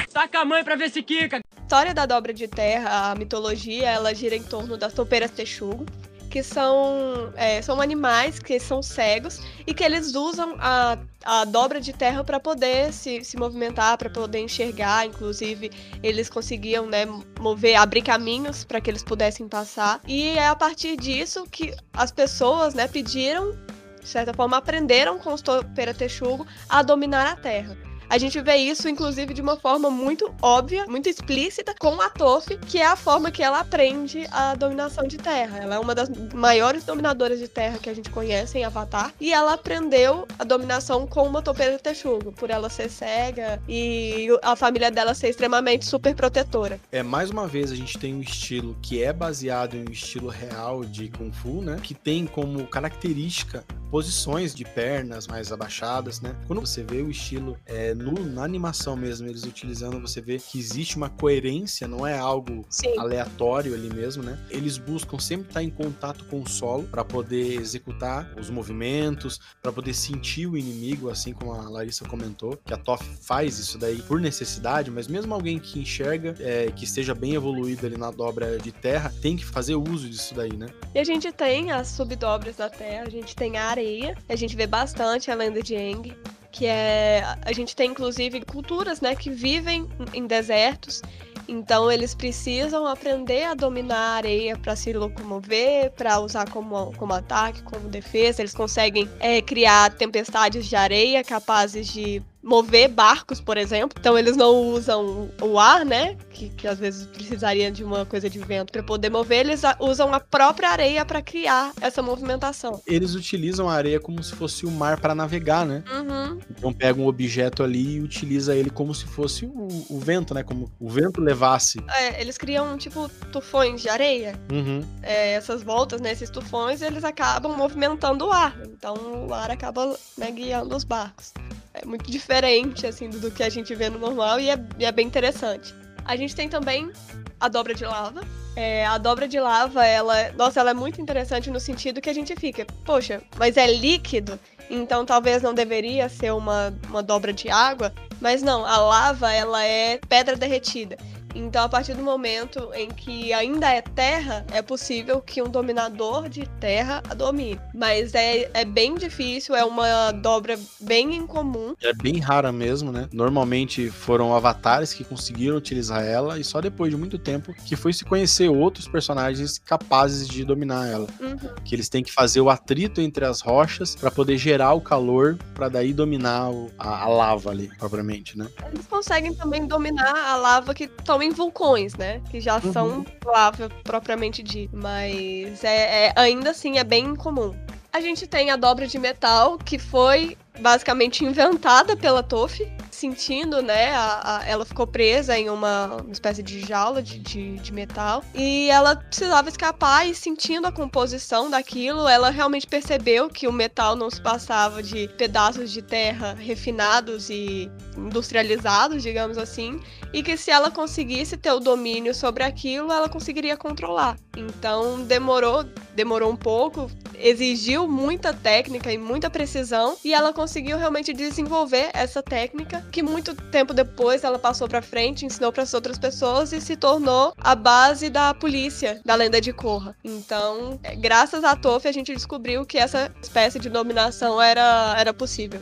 Saca 0.08 0.40
a 0.40 0.44
mãe 0.44 0.64
pra 0.64 0.74
ver 0.74 0.90
se 0.90 1.04
quica! 1.04 1.36
A 1.36 1.62
história 1.62 1.94
da 1.94 2.04
dobra 2.04 2.34
de 2.34 2.48
terra, 2.48 3.12
a 3.12 3.14
mitologia, 3.14 3.88
ela 3.88 4.12
gira 4.12 4.34
em 4.34 4.42
torno 4.42 4.76
das 4.76 4.92
topeiras 4.92 5.30
texugo, 5.30 5.86
que 6.32 6.42
são, 6.42 7.30
é, 7.36 7.60
são 7.60 7.78
animais 7.78 8.38
que 8.38 8.58
são 8.58 8.82
cegos 8.82 9.38
e 9.66 9.74
que 9.74 9.84
eles 9.84 10.14
usam 10.14 10.56
a, 10.58 10.96
a 11.22 11.44
dobra 11.44 11.78
de 11.78 11.92
terra 11.92 12.24
para 12.24 12.40
poder 12.40 12.90
se, 12.90 13.22
se 13.22 13.36
movimentar, 13.36 13.98
para 13.98 14.08
poder 14.08 14.38
enxergar. 14.38 15.04
Inclusive, 15.04 15.70
eles 16.02 16.30
conseguiam 16.30 16.86
né, 16.86 17.04
mover, 17.38 17.76
abrir 17.76 18.00
caminhos 18.00 18.64
para 18.64 18.80
que 18.80 18.90
eles 18.90 19.02
pudessem 19.02 19.46
passar. 19.46 20.00
E 20.08 20.30
é 20.30 20.46
a 20.46 20.56
partir 20.56 20.96
disso 20.96 21.44
que 21.50 21.74
as 21.92 22.10
pessoas 22.10 22.72
né, 22.72 22.88
pediram, 22.88 23.52
de 24.00 24.08
certa 24.08 24.32
forma, 24.32 24.56
aprenderam 24.56 25.18
com 25.18 25.34
os 25.34 25.42
Topera 25.42 25.92
Texugo 25.92 26.46
a 26.66 26.82
dominar 26.82 27.26
a 27.26 27.36
terra. 27.36 27.91
A 28.08 28.18
gente 28.18 28.40
vê 28.40 28.56
isso, 28.56 28.88
inclusive, 28.88 29.34
de 29.34 29.42
uma 29.42 29.56
forma 29.56 29.90
muito 29.90 30.32
óbvia, 30.40 30.86
muito 30.86 31.08
explícita, 31.08 31.74
com 31.78 32.00
a 32.00 32.08
Toph, 32.08 32.48
que 32.68 32.78
é 32.78 32.86
a 32.86 32.96
forma 32.96 33.30
que 33.30 33.42
ela 33.42 33.60
aprende 33.60 34.26
a 34.30 34.54
dominação 34.54 35.06
de 35.06 35.16
terra. 35.16 35.58
Ela 35.58 35.76
é 35.76 35.78
uma 35.78 35.94
das 35.94 36.08
maiores 36.34 36.84
dominadoras 36.84 37.38
de 37.38 37.48
terra 37.48 37.78
que 37.78 37.88
a 37.88 37.94
gente 37.94 38.10
conhece 38.10 38.58
em 38.58 38.64
Avatar. 38.64 39.12
E 39.20 39.32
ela 39.32 39.54
aprendeu 39.54 40.26
a 40.38 40.44
dominação 40.44 41.06
com 41.06 41.26
uma 41.26 41.42
topeira 41.42 41.78
texugo, 41.78 42.32
por 42.32 42.50
ela 42.50 42.68
ser 42.68 42.88
cega 42.88 43.60
e 43.68 44.28
a 44.42 44.54
família 44.56 44.90
dela 44.90 45.14
ser 45.14 45.28
extremamente 45.28 45.84
super 45.84 46.14
protetora. 46.14 46.78
É, 46.90 47.02
mais 47.02 47.30
uma 47.30 47.46
vez, 47.46 47.72
a 47.72 47.76
gente 47.76 47.98
tem 47.98 48.14
um 48.14 48.20
estilo 48.20 48.76
que 48.82 49.02
é 49.02 49.12
baseado 49.12 49.74
em 49.74 49.88
um 49.88 49.92
estilo 49.92 50.28
real 50.28 50.84
de 50.84 51.08
Kung 51.08 51.32
Fu, 51.32 51.62
né? 51.62 51.78
Que 51.82 51.94
tem 51.94 52.26
como 52.26 52.66
característica 52.66 53.64
posições 53.90 54.54
de 54.54 54.64
pernas 54.64 55.26
mais 55.26 55.52
abaixadas, 55.52 56.22
né? 56.22 56.34
Quando 56.46 56.60
você 56.60 56.82
vê 56.82 57.02
o 57.02 57.10
estilo 57.10 57.58
é, 57.66 57.91
no, 57.94 58.12
na 58.24 58.44
animação 58.44 58.96
mesmo, 58.96 59.26
eles 59.28 59.44
utilizando, 59.44 60.00
você 60.00 60.20
vê 60.20 60.38
que 60.38 60.58
existe 60.58 60.96
uma 60.96 61.08
coerência, 61.08 61.88
não 61.88 62.06
é 62.06 62.18
algo 62.18 62.64
Sim. 62.68 62.98
aleatório 62.98 63.74
ali 63.74 63.92
mesmo, 63.92 64.22
né? 64.22 64.38
Eles 64.50 64.78
buscam 64.78 65.18
sempre 65.18 65.48
estar 65.48 65.62
em 65.62 65.70
contato 65.70 66.24
com 66.26 66.40
o 66.40 66.48
solo 66.48 66.84
para 66.84 67.04
poder 67.04 67.60
executar 67.60 68.32
os 68.38 68.50
movimentos, 68.50 69.40
para 69.62 69.72
poder 69.72 69.94
sentir 69.94 70.46
o 70.46 70.56
inimigo, 70.56 71.10
assim 71.10 71.32
como 71.32 71.52
a 71.52 71.68
Larissa 71.68 72.04
comentou, 72.04 72.58
que 72.64 72.74
a 72.74 72.76
Toff 72.76 73.04
faz 73.20 73.58
isso 73.58 73.78
daí 73.78 74.00
por 74.02 74.20
necessidade, 74.20 74.90
mas 74.90 75.06
mesmo 75.08 75.34
alguém 75.34 75.58
que 75.58 75.80
enxerga, 75.80 76.34
é, 76.40 76.70
que 76.70 76.84
esteja 76.84 77.14
bem 77.14 77.34
evoluído 77.34 77.86
ali 77.86 77.96
na 77.96 78.10
dobra 78.10 78.58
de 78.58 78.72
terra, 78.72 79.12
tem 79.20 79.36
que 79.36 79.44
fazer 79.44 79.74
uso 79.74 80.08
disso 80.08 80.34
daí, 80.34 80.56
né? 80.56 80.66
E 80.94 80.98
a 80.98 81.04
gente 81.04 81.30
tem 81.32 81.70
as 81.70 81.88
subdobras 81.88 82.56
da 82.56 82.68
terra, 82.68 83.04
a 83.06 83.10
gente 83.10 83.34
tem 83.34 83.56
a 83.56 83.66
areia. 83.66 84.16
A 84.28 84.36
gente 84.36 84.56
vê 84.56 84.66
bastante 84.66 85.30
a 85.30 85.34
lenda 85.34 85.62
de 85.62 85.74
Aang, 85.74 86.14
que 86.52 86.66
é 86.66 87.24
a 87.44 87.52
gente 87.52 87.74
tem 87.74 87.90
inclusive 87.90 88.42
culturas, 88.42 89.00
né, 89.00 89.16
que 89.16 89.30
vivem 89.30 89.88
em 90.12 90.26
desertos. 90.26 91.02
Então 91.48 91.90
eles 91.90 92.14
precisam 92.14 92.86
aprender 92.86 93.44
a 93.44 93.54
dominar 93.54 93.96
a 93.96 94.16
areia 94.16 94.56
para 94.56 94.76
se 94.76 94.92
locomover, 94.92 95.90
para 95.92 96.20
usar 96.20 96.48
como, 96.50 96.92
como 96.96 97.12
ataque, 97.12 97.62
como 97.62 97.88
defesa. 97.88 98.42
Eles 98.42 98.54
conseguem 98.54 99.08
é, 99.18 99.42
criar 99.42 99.92
tempestades 99.94 100.66
de 100.66 100.76
areia 100.76 101.24
capazes 101.24 101.88
de 101.88 102.22
mover 102.42 102.88
barcos, 102.88 103.40
por 103.40 103.56
exemplo. 103.56 103.96
Então 103.98 104.18
eles 104.18 104.36
não 104.36 104.54
usam 104.54 105.30
o 105.40 105.58
ar, 105.58 105.84
né? 105.84 106.16
Que, 106.32 106.48
que 106.50 106.66
às 106.66 106.78
vezes 106.78 107.06
precisaria 107.06 107.70
de 107.70 107.84
uma 107.84 108.06
coisa 108.06 108.28
de 108.28 108.38
vento 108.38 108.72
para 108.72 108.82
poder 108.82 109.10
mover. 109.10 109.40
Eles 109.40 109.62
usam 109.78 110.12
a 110.14 110.20
própria 110.20 110.70
areia 110.70 111.04
para 111.04 111.20
criar 111.20 111.72
essa 111.80 112.02
movimentação. 112.02 112.80
Eles 112.86 113.14
utilizam 113.14 113.68
a 113.68 113.74
areia 113.74 114.00
como 114.00 114.22
se 114.22 114.34
fosse 114.34 114.64
o 114.66 114.70
mar 114.70 115.00
para 115.00 115.14
navegar, 115.14 115.66
né? 115.66 115.84
Uhum. 115.90 116.38
Então 116.50 116.72
pega 116.72 117.00
um 117.00 117.06
objeto 117.06 117.62
ali 117.62 117.96
e 117.96 118.00
utiliza 118.00 118.56
ele 118.56 118.70
como 118.70 118.94
se 118.94 119.04
fosse 119.04 119.44
o, 119.44 119.68
o 119.88 119.98
vento, 119.98 120.34
né? 120.34 120.42
Como 120.42 120.70
o 120.80 120.88
vento 120.88 121.20
levasse. 121.20 121.78
É, 121.88 122.20
eles 122.20 122.38
criam 122.38 122.76
tipo 122.76 123.08
tufões 123.30 123.82
de 123.82 123.88
areia. 123.88 124.38
Uhum. 124.50 124.82
É, 125.02 125.32
essas 125.32 125.62
voltas, 125.62 126.00
né? 126.00 126.12
Esses 126.12 126.30
tufões, 126.30 126.82
eles 126.82 127.04
acabam 127.04 127.56
movimentando 127.56 128.26
o 128.26 128.32
ar. 128.32 128.56
Então 128.64 129.26
o 129.28 129.34
ar 129.34 129.50
acaba 129.50 129.96
né, 130.16 130.30
guiando 130.30 130.74
os 130.74 130.84
barcos 130.84 131.32
é 131.74 131.86
muito 131.86 132.10
diferente, 132.10 132.86
assim, 132.86 133.08
do 133.08 133.30
que 133.30 133.42
a 133.42 133.48
gente 133.48 133.74
vê 133.74 133.88
no 133.88 133.98
normal 133.98 134.38
e 134.38 134.50
é, 134.50 134.58
e 134.78 134.84
é 134.84 134.92
bem 134.92 135.06
interessante. 135.06 135.74
A 136.04 136.16
gente 136.16 136.34
tem 136.34 136.48
também 136.48 136.90
a 137.38 137.48
dobra 137.48 137.74
de 137.74 137.84
lava. 137.84 138.22
É, 138.54 138.84
a 138.86 138.98
dobra 138.98 139.26
de 139.26 139.40
lava, 139.40 139.84
ela, 139.84 140.30
nossa, 140.32 140.60
ela 140.60 140.70
é 140.70 140.74
muito 140.74 141.00
interessante 141.00 141.50
no 141.50 141.58
sentido 141.58 142.00
que 142.00 142.10
a 142.10 142.12
gente 142.12 142.36
fica, 142.36 142.66
poxa, 142.84 143.22
mas 143.38 143.56
é 143.56 143.66
líquido, 143.66 144.38
então 144.68 145.06
talvez 145.06 145.42
não 145.42 145.54
deveria 145.54 146.08
ser 146.08 146.32
uma, 146.32 146.72
uma 146.88 147.02
dobra 147.02 147.32
de 147.32 147.48
água. 147.48 147.92
Mas 148.20 148.42
não, 148.42 148.64
a 148.64 148.76
lava, 148.76 149.32
ela 149.32 149.64
é 149.64 149.98
pedra 150.08 150.36
derretida. 150.36 150.96
Então, 151.34 151.64
a 151.64 151.68
partir 151.68 151.94
do 151.94 152.02
momento 152.02 152.70
em 152.74 152.88
que 152.88 153.32
ainda 153.32 153.68
é 153.70 153.80
terra, 153.80 154.44
é 154.52 154.62
possível 154.62 155.20
que 155.20 155.42
um 155.42 155.48
dominador 155.48 156.28
de 156.28 156.46
terra 156.60 157.02
a 157.08 157.14
domine. 157.14 157.60
Mas 157.74 158.14
é, 158.14 158.50
é 158.54 158.64
bem 158.64 158.94
difícil, 158.94 159.54
é 159.54 159.64
uma 159.64 160.12
dobra 160.12 160.58
bem 160.80 161.14
incomum. 161.16 161.74
É 161.82 161.92
bem 161.92 162.18
rara 162.18 162.52
mesmo, 162.52 162.92
né? 162.92 163.08
Normalmente 163.12 163.90
foram 163.90 164.34
avatares 164.34 164.92
que 164.92 165.04
conseguiram 165.04 165.56
utilizar 165.56 166.04
ela 166.04 166.38
e 166.38 166.44
só 166.44 166.60
depois 166.60 166.90
de 166.90 166.96
muito 166.96 167.18
tempo 167.18 167.54
que 167.64 167.76
foi 167.76 167.92
se 167.92 168.04
conhecer 168.04 168.48
outros 168.48 168.86
personagens 168.86 169.58
capazes 169.58 170.28
de 170.28 170.44
dominar 170.44 170.86
ela. 170.88 171.06
Uhum. 171.20 171.54
Que 171.64 171.74
eles 171.74 171.88
têm 171.88 172.02
que 172.02 172.12
fazer 172.12 172.40
o 172.40 172.50
atrito 172.50 173.00
entre 173.00 173.24
as 173.24 173.40
rochas 173.40 173.94
para 173.94 174.10
poder 174.10 174.36
gerar 174.36 174.72
o 174.74 174.80
calor 174.80 175.38
para 175.54 175.68
daí 175.68 175.92
dominar 175.92 176.50
o, 176.50 176.70
a, 176.78 177.04
a, 177.04 177.08
lava 177.08 177.50
ali, 177.50 177.70
propriamente, 177.78 178.36
né? 178.36 178.48
Eles 178.72 178.86
conseguem 178.86 179.34
também 179.34 179.66
dominar 179.66 180.14
a 180.14 180.36
lava 180.36 180.74
que 180.74 180.86
toma 180.86 181.21
em 181.22 181.30
vulcões, 181.30 181.94
né? 181.94 182.20
Que 182.30 182.40
já 182.40 182.56
uhum. 182.56 182.72
são 182.72 183.06
lava 183.24 183.68
propriamente 183.84 184.42
dito. 184.42 184.76
Mas 184.76 185.62
é, 185.64 186.06
é, 186.06 186.12
ainda 186.16 186.50
assim 186.50 186.78
é 186.78 186.84
bem 186.84 187.14
comum. 187.14 187.54
A 187.92 188.00
gente 188.00 188.26
tem 188.26 188.50
a 188.50 188.56
dobra 188.56 188.86
de 188.86 188.98
metal, 188.98 189.58
que 189.58 189.78
foi 189.78 190.36
basicamente 190.60 191.24
inventada 191.24 191.96
pela 191.96 192.22
Toff. 192.22 192.66
Sentindo, 193.02 193.60
né? 193.60 193.92
A, 193.92 194.38
a, 194.38 194.48
ela 194.48 194.64
ficou 194.64 194.86
presa 194.86 195.36
em 195.36 195.50
uma, 195.50 195.96
uma 195.96 196.12
espécie 196.12 196.40
de 196.40 196.60
jaula 196.60 197.02
de, 197.02 197.18
de, 197.18 197.56
de, 197.56 197.72
metal. 197.72 198.22
E 198.32 198.70
ela 198.70 198.94
precisava 198.94 199.48
escapar 199.48 200.08
e 200.08 200.14
sentindo 200.14 200.66
a 200.66 200.72
composição 200.72 201.50
daquilo, 201.50 202.06
ela 202.06 202.30
realmente 202.30 202.66
percebeu 202.66 203.28
que 203.28 203.48
o 203.48 203.52
metal 203.52 203.96
não 203.96 204.08
se 204.08 204.20
passava 204.20 204.82
de 204.82 205.08
pedaços 205.18 205.72
de 205.72 205.82
terra 205.82 206.34
refinados 206.38 207.28
e 207.28 207.68
industrializados, 207.96 209.02
digamos 209.02 209.36
assim, 209.36 209.80
e 210.12 210.22
que 210.22 210.36
se 210.36 210.50
ela 210.50 210.70
conseguisse 210.70 211.36
ter 211.36 211.52
o 211.52 211.58
domínio 211.58 212.14
sobre 212.14 212.44
aquilo, 212.44 212.92
ela 212.92 213.08
conseguiria 213.08 213.56
controlar. 213.56 214.16
Então 214.36 215.02
demorou, 215.04 215.64
demorou 215.94 216.30
um 216.30 216.36
pouco, 216.36 216.90
exigiu 217.18 217.88
muita 217.88 218.32
técnica 218.32 218.92
e 218.92 218.98
muita 218.98 219.28
precisão, 219.28 219.96
e 220.04 220.14
ela 220.14 220.32
conseguiu 220.32 220.78
realmente 220.78 221.12
desenvolver 221.12 221.90
essa 221.92 222.22
técnica 222.22 222.84
que 222.92 223.02
muito 223.02 223.34
tempo 223.34 223.72
depois 223.72 224.22
ela 224.22 224.38
passou 224.38 224.68
para 224.68 224.82
frente, 224.82 225.24
ensinou 225.24 225.50
para 225.50 225.62
as 225.62 225.72
outras 225.72 225.98
pessoas 225.98 226.52
e 226.52 226.60
se 226.60 226.76
tornou 226.76 227.32
a 227.38 227.54
base 227.54 228.10
da 228.10 228.34
polícia 228.34 229.00
da 229.04 229.14
lenda 229.14 229.40
de 229.40 229.52
Korra. 229.52 229.96
Então, 230.04 230.78
é, 230.82 230.94
graças 230.94 231.42
a 231.42 231.56
Toff 231.56 231.88
a 231.88 231.92
gente 231.92 232.12
descobriu 232.14 232.66
que 232.66 232.76
essa 232.76 233.10
espécie 233.22 233.58
de 233.58 233.70
dominação 233.70 234.40
era, 234.40 234.94
era 234.98 235.14
possível. 235.14 235.60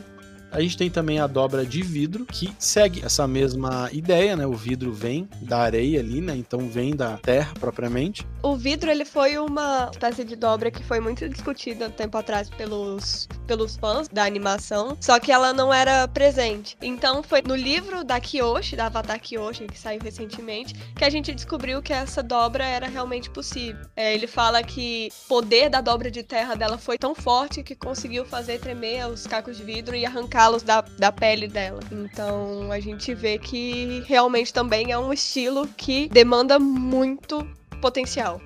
A 0.51 0.59
gente 0.59 0.77
tem 0.77 0.89
também 0.89 1.17
a 1.17 1.27
dobra 1.27 1.65
de 1.65 1.81
vidro, 1.81 2.25
que 2.25 2.53
segue 2.59 3.05
essa 3.05 3.25
mesma 3.25 3.89
ideia, 3.93 4.35
né? 4.35 4.45
O 4.45 4.53
vidro 4.53 4.91
vem 4.91 5.29
da 5.41 5.59
areia 5.59 6.01
ali, 6.01 6.19
né? 6.19 6.35
Então 6.35 6.67
vem 6.67 6.93
da 6.93 7.15
terra 7.17 7.53
propriamente. 7.57 8.27
O 8.43 8.55
vidro, 8.55 8.89
ele 8.89 9.05
foi 9.05 9.37
uma 9.37 9.89
espécie 9.91 10.23
de 10.23 10.35
dobra 10.35 10.71
que 10.71 10.83
foi 10.83 10.99
muito 10.99 11.29
discutida 11.29 11.89
tempo 11.89 12.17
atrás 12.17 12.49
pelos, 12.49 13.27
pelos 13.45 13.75
fãs 13.75 14.07
da 14.07 14.23
animação, 14.23 14.97
só 14.99 15.19
que 15.19 15.31
ela 15.31 15.53
não 15.53 15.73
era 15.73 16.07
presente. 16.07 16.75
Então 16.81 17.21
foi 17.21 17.43
no 17.47 17.55
livro 17.55 18.03
da 18.03 18.19
Kyoshi, 18.19 18.75
da 18.75 18.87
Avatar 18.87 19.19
Kyoshi, 19.19 19.67
que 19.67 19.77
saiu 19.77 20.01
recentemente, 20.01 20.73
que 20.95 21.05
a 21.05 21.09
gente 21.09 21.33
descobriu 21.33 21.81
que 21.81 21.93
essa 21.93 22.23
dobra 22.23 22.65
era 22.65 22.87
realmente 22.87 23.29
possível. 23.29 23.85
É, 23.95 24.13
ele 24.13 24.27
fala 24.27 24.63
que 24.63 25.09
o 25.25 25.27
poder 25.27 25.69
da 25.69 25.79
dobra 25.79 26.09
de 26.09 26.23
terra 26.23 26.55
dela 26.55 26.77
foi 26.77 26.97
tão 26.97 27.13
forte 27.13 27.61
que 27.61 27.75
conseguiu 27.75 28.25
fazer 28.25 28.59
tremer 28.59 29.07
os 29.07 29.27
cacos 29.27 29.57
de 29.57 29.63
vidro 29.63 29.95
e 29.95 30.05
arrancar 30.05 30.31
calos 30.31 30.63
da, 30.63 30.81
da 30.81 31.11
pele 31.11 31.47
dela. 31.47 31.81
Então 31.91 32.71
a 32.71 32.79
gente 32.79 33.13
vê 33.13 33.37
que 33.37 34.03
realmente 34.07 34.51
também 34.51 34.91
é 34.91 34.97
um 34.97 35.13
estilo 35.13 35.67
que 35.67 36.07
demanda 36.09 36.57
muito 36.57 37.47
potencial. 37.81 38.39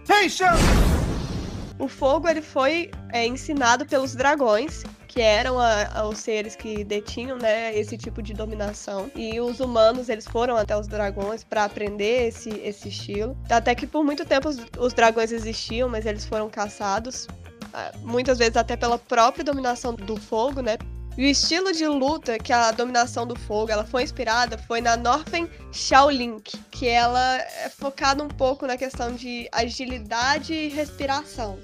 O 1.78 1.88
fogo 1.88 2.28
ele 2.28 2.42
foi 2.42 2.90
é, 3.12 3.28
ensinado 3.28 3.86
pelos 3.86 4.16
dragões, 4.16 4.84
que 5.08 5.22
eram 5.22 5.60
a, 5.60 5.88
a, 5.94 6.08
os 6.08 6.20
seres 6.20 6.56
que 6.56 6.84
detinham 6.84 7.38
né, 7.38 7.78
esse 7.78 7.98
tipo 7.98 8.22
de 8.22 8.34
dominação. 8.34 9.12
E 9.16 9.40
os 9.40 9.60
humanos 9.60 10.08
eles 10.10 10.26
foram 10.26 10.56
até 10.56 10.78
os 10.78 10.88
dragões 10.88 11.44
para 11.44 11.66
aprender 11.66 12.30
esse, 12.30 12.50
esse 12.50 12.88
estilo. 12.88 13.38
Até 13.50 13.76
que 13.76 13.86
por 13.86 14.04
muito 14.04 14.26
tempo 14.26 14.48
os, 14.48 14.58
os 14.78 14.94
dragões 14.94 15.32
existiam, 15.32 15.90
mas 15.90 16.06
eles 16.06 16.26
foram 16.26 16.50
caçados. 16.50 17.28
Ah, 17.74 17.92
muitas 18.04 18.38
vezes 18.38 18.56
até 18.56 18.78
pela 18.78 18.98
própria 18.98 19.44
dominação 19.44 19.94
do 19.94 20.16
fogo, 20.16 20.62
né? 20.62 20.78
E 21.18 21.26
o 21.26 21.30
estilo 21.30 21.72
de 21.72 21.88
luta 21.88 22.38
que 22.38 22.52
a 22.52 22.72
dominação 22.72 23.26
do 23.26 23.40
fogo 23.40 23.72
ela 23.72 23.86
foi 23.86 24.04
inspirada 24.04 24.58
foi 24.58 24.82
na 24.82 24.98
Northern 24.98 25.50
Shaolin, 25.72 26.42
que 26.70 26.90
ela 26.90 27.38
é 27.38 27.70
focada 27.70 28.22
um 28.22 28.28
pouco 28.28 28.68
na 28.68 28.76
questão 28.76 29.16
de 29.16 29.48
agilidade 29.50 30.54
e 30.54 30.68
respiração. 30.68 31.58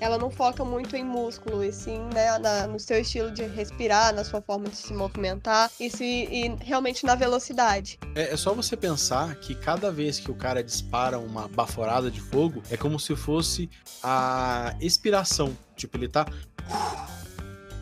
Ela 0.00 0.18
não 0.18 0.28
foca 0.28 0.64
muito 0.64 0.94
em 0.96 1.04
músculo, 1.04 1.64
e 1.64 1.72
sim 1.72 2.00
né, 2.12 2.36
na, 2.38 2.66
no 2.66 2.80
seu 2.80 3.00
estilo 3.00 3.30
de 3.30 3.44
respirar, 3.44 4.12
na 4.12 4.24
sua 4.24 4.42
forma 4.42 4.68
de 4.68 4.76
se 4.76 4.92
movimentar 4.92 5.70
e, 5.80 5.88
se, 5.88 6.04
e 6.04 6.54
realmente 6.62 7.06
na 7.06 7.14
velocidade. 7.14 7.98
É, 8.14 8.32
é 8.32 8.36
só 8.36 8.52
você 8.52 8.76
pensar 8.76 9.36
que 9.36 9.54
cada 9.54 9.90
vez 9.90 10.18
que 10.18 10.30
o 10.30 10.34
cara 10.34 10.62
dispara 10.64 11.18
uma 11.18 11.46
baforada 11.48 12.10
de 12.10 12.20
fogo, 12.20 12.60
é 12.70 12.76
como 12.76 12.98
se 12.98 13.14
fosse 13.14 13.70
a 14.02 14.76
expiração. 14.80 15.56
Tipo, 15.76 15.96
ele 15.96 16.08
tá 16.08 16.26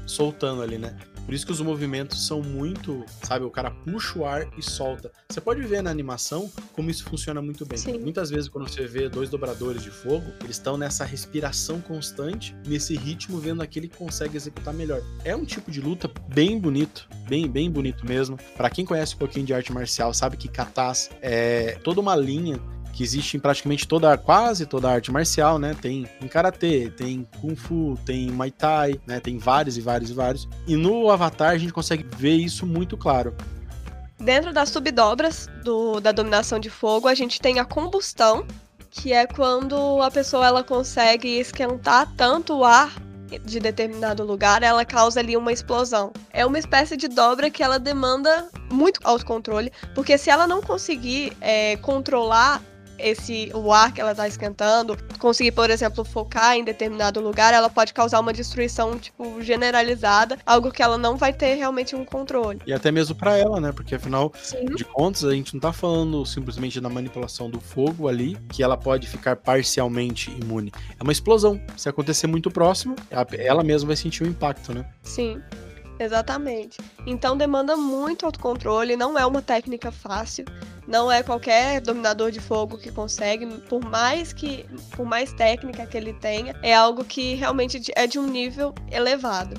soltando 0.06 0.62
ali, 0.62 0.78
né? 0.78 0.94
Por 1.24 1.34
isso 1.34 1.46
que 1.46 1.52
os 1.52 1.60
movimentos 1.60 2.26
são 2.26 2.42
muito, 2.42 3.04
sabe, 3.22 3.44
o 3.44 3.50
cara 3.50 3.70
puxa 3.70 4.18
o 4.18 4.26
ar 4.26 4.46
e 4.58 4.62
solta. 4.62 5.10
Você 5.28 5.40
pode 5.40 5.62
ver 5.62 5.82
na 5.82 5.90
animação 5.90 6.50
como 6.72 6.90
isso 6.90 7.04
funciona 7.04 7.40
muito 7.40 7.64
bem. 7.64 7.78
Sim. 7.78 7.98
Muitas 7.98 8.30
vezes 8.30 8.48
quando 8.48 8.68
você 8.68 8.86
vê 8.86 9.08
dois 9.08 9.30
dobradores 9.30 9.82
de 9.82 9.90
fogo, 9.90 10.24
eles 10.42 10.56
estão 10.56 10.76
nessa 10.76 11.04
respiração 11.04 11.80
constante, 11.80 12.54
nesse 12.66 12.96
ritmo, 12.96 13.38
vendo 13.38 13.62
aquele 13.62 13.88
que 13.88 13.96
consegue 13.96 14.36
executar 14.36 14.74
melhor. 14.74 15.00
É 15.24 15.34
um 15.34 15.44
tipo 15.44 15.70
de 15.70 15.80
luta 15.80 16.10
bem 16.28 16.58
bonito, 16.58 17.08
bem, 17.28 17.48
bem 17.48 17.70
bonito 17.70 18.06
mesmo. 18.06 18.38
Para 18.56 18.68
quem 18.68 18.84
conhece 18.84 19.14
um 19.14 19.18
pouquinho 19.18 19.46
de 19.46 19.54
arte 19.54 19.72
marcial, 19.72 20.12
sabe 20.12 20.36
que 20.36 20.48
katas 20.48 21.10
é 21.22 21.78
toda 21.82 22.00
uma 22.00 22.14
linha 22.14 22.60
que 22.94 23.02
existe 23.02 23.36
em 23.36 23.40
praticamente 23.40 23.86
toda, 23.88 24.16
quase 24.16 24.64
toda 24.66 24.88
a 24.88 24.92
arte 24.92 25.10
marcial, 25.10 25.58
né? 25.58 25.76
Tem 25.80 26.08
em 26.22 26.28
karatê, 26.28 26.90
tem 26.96 27.26
kung 27.40 27.56
fu, 27.56 27.98
tem 28.06 28.30
muay 28.30 28.52
thai, 28.52 29.00
né? 29.06 29.18
Tem 29.18 29.36
vários 29.36 29.76
e 29.76 29.80
vários 29.80 30.10
e 30.10 30.14
vários. 30.14 30.48
E 30.66 30.76
no 30.76 31.10
Avatar 31.10 31.50
a 31.50 31.58
gente 31.58 31.72
consegue 31.72 32.06
ver 32.16 32.36
isso 32.36 32.64
muito 32.64 32.96
claro. 32.96 33.34
Dentro 34.18 34.52
das 34.52 34.68
subdobras 34.68 35.48
do, 35.64 36.00
da 36.00 36.12
dominação 36.12 36.60
de 36.60 36.70
fogo, 36.70 37.08
a 37.08 37.14
gente 37.14 37.40
tem 37.40 37.58
a 37.58 37.64
combustão, 37.64 38.46
que 38.90 39.12
é 39.12 39.26
quando 39.26 40.00
a 40.00 40.10
pessoa 40.10 40.46
ela 40.46 40.62
consegue 40.62 41.28
esquentar 41.40 42.10
tanto 42.16 42.54
o 42.58 42.64
ar 42.64 42.94
de 43.44 43.58
determinado 43.58 44.24
lugar, 44.24 44.62
ela 44.62 44.84
causa 44.84 45.18
ali 45.18 45.36
uma 45.36 45.52
explosão. 45.52 46.12
É 46.30 46.46
uma 46.46 46.58
espécie 46.58 46.96
de 46.96 47.08
dobra 47.08 47.50
que 47.50 47.62
ela 47.62 47.78
demanda 47.78 48.48
muito 48.70 49.00
autocontrole, 49.02 49.72
porque 49.94 50.16
se 50.16 50.30
ela 50.30 50.46
não 50.46 50.62
conseguir 50.62 51.32
é, 51.40 51.76
controlar 51.78 52.62
esse 52.98 53.50
o 53.54 53.72
ar 53.72 53.92
que 53.92 54.00
ela 54.00 54.12
está 54.12 54.26
esquentando, 54.26 54.96
conseguir, 55.18 55.52
por 55.52 55.70
exemplo, 55.70 56.04
focar 56.04 56.56
em 56.56 56.64
determinado 56.64 57.20
lugar, 57.20 57.54
ela 57.54 57.68
pode 57.68 57.92
causar 57.92 58.20
uma 58.20 58.32
destruição 58.32 58.98
tipo 58.98 59.42
generalizada, 59.42 60.38
algo 60.44 60.70
que 60.70 60.82
ela 60.82 60.98
não 60.98 61.16
vai 61.16 61.32
ter 61.32 61.54
realmente 61.54 61.94
um 61.96 62.04
controle. 62.04 62.60
E 62.66 62.72
até 62.72 62.90
mesmo 62.90 63.14
para 63.14 63.36
ela, 63.36 63.60
né? 63.60 63.72
Porque 63.72 63.94
afinal 63.94 64.32
Sim. 64.40 64.66
de 64.66 64.84
contas, 64.84 65.24
a 65.24 65.32
gente 65.32 65.54
não 65.54 65.60
tá 65.60 65.72
falando 65.72 66.24
simplesmente 66.24 66.80
da 66.80 66.88
manipulação 66.88 67.48
do 67.50 67.60
fogo 67.60 68.08
ali, 68.08 68.36
que 68.50 68.62
ela 68.62 68.76
pode 68.76 69.06
ficar 69.06 69.36
parcialmente 69.36 70.30
imune. 70.30 70.72
É 70.98 71.02
uma 71.02 71.12
explosão. 71.12 71.60
Se 71.76 71.88
acontecer 71.88 72.26
muito 72.26 72.50
próximo, 72.50 72.96
ela 73.10 73.62
mesma 73.62 73.88
vai 73.88 73.96
sentir 73.96 74.22
o 74.22 74.26
impacto, 74.26 74.72
né? 74.72 74.84
Sim. 75.02 75.40
Exatamente. 75.98 76.78
Então 77.06 77.36
demanda 77.36 77.76
muito 77.76 78.26
autocontrole, 78.26 78.96
não 78.96 79.18
é 79.18 79.24
uma 79.24 79.40
técnica 79.40 79.92
fácil, 79.92 80.44
não 80.86 81.10
é 81.10 81.22
qualquer 81.22 81.80
dominador 81.80 82.30
de 82.30 82.40
fogo 82.40 82.78
que 82.78 82.90
consegue, 82.90 83.46
por 83.68 83.84
mais 83.84 84.32
que 84.32 84.66
por 84.96 85.06
mais 85.06 85.32
técnica 85.32 85.86
que 85.86 85.96
ele 85.96 86.12
tenha, 86.12 86.54
é 86.62 86.74
algo 86.74 87.04
que 87.04 87.34
realmente 87.34 87.80
é 87.94 88.06
de 88.06 88.18
um 88.18 88.26
nível 88.26 88.74
elevado. 88.90 89.56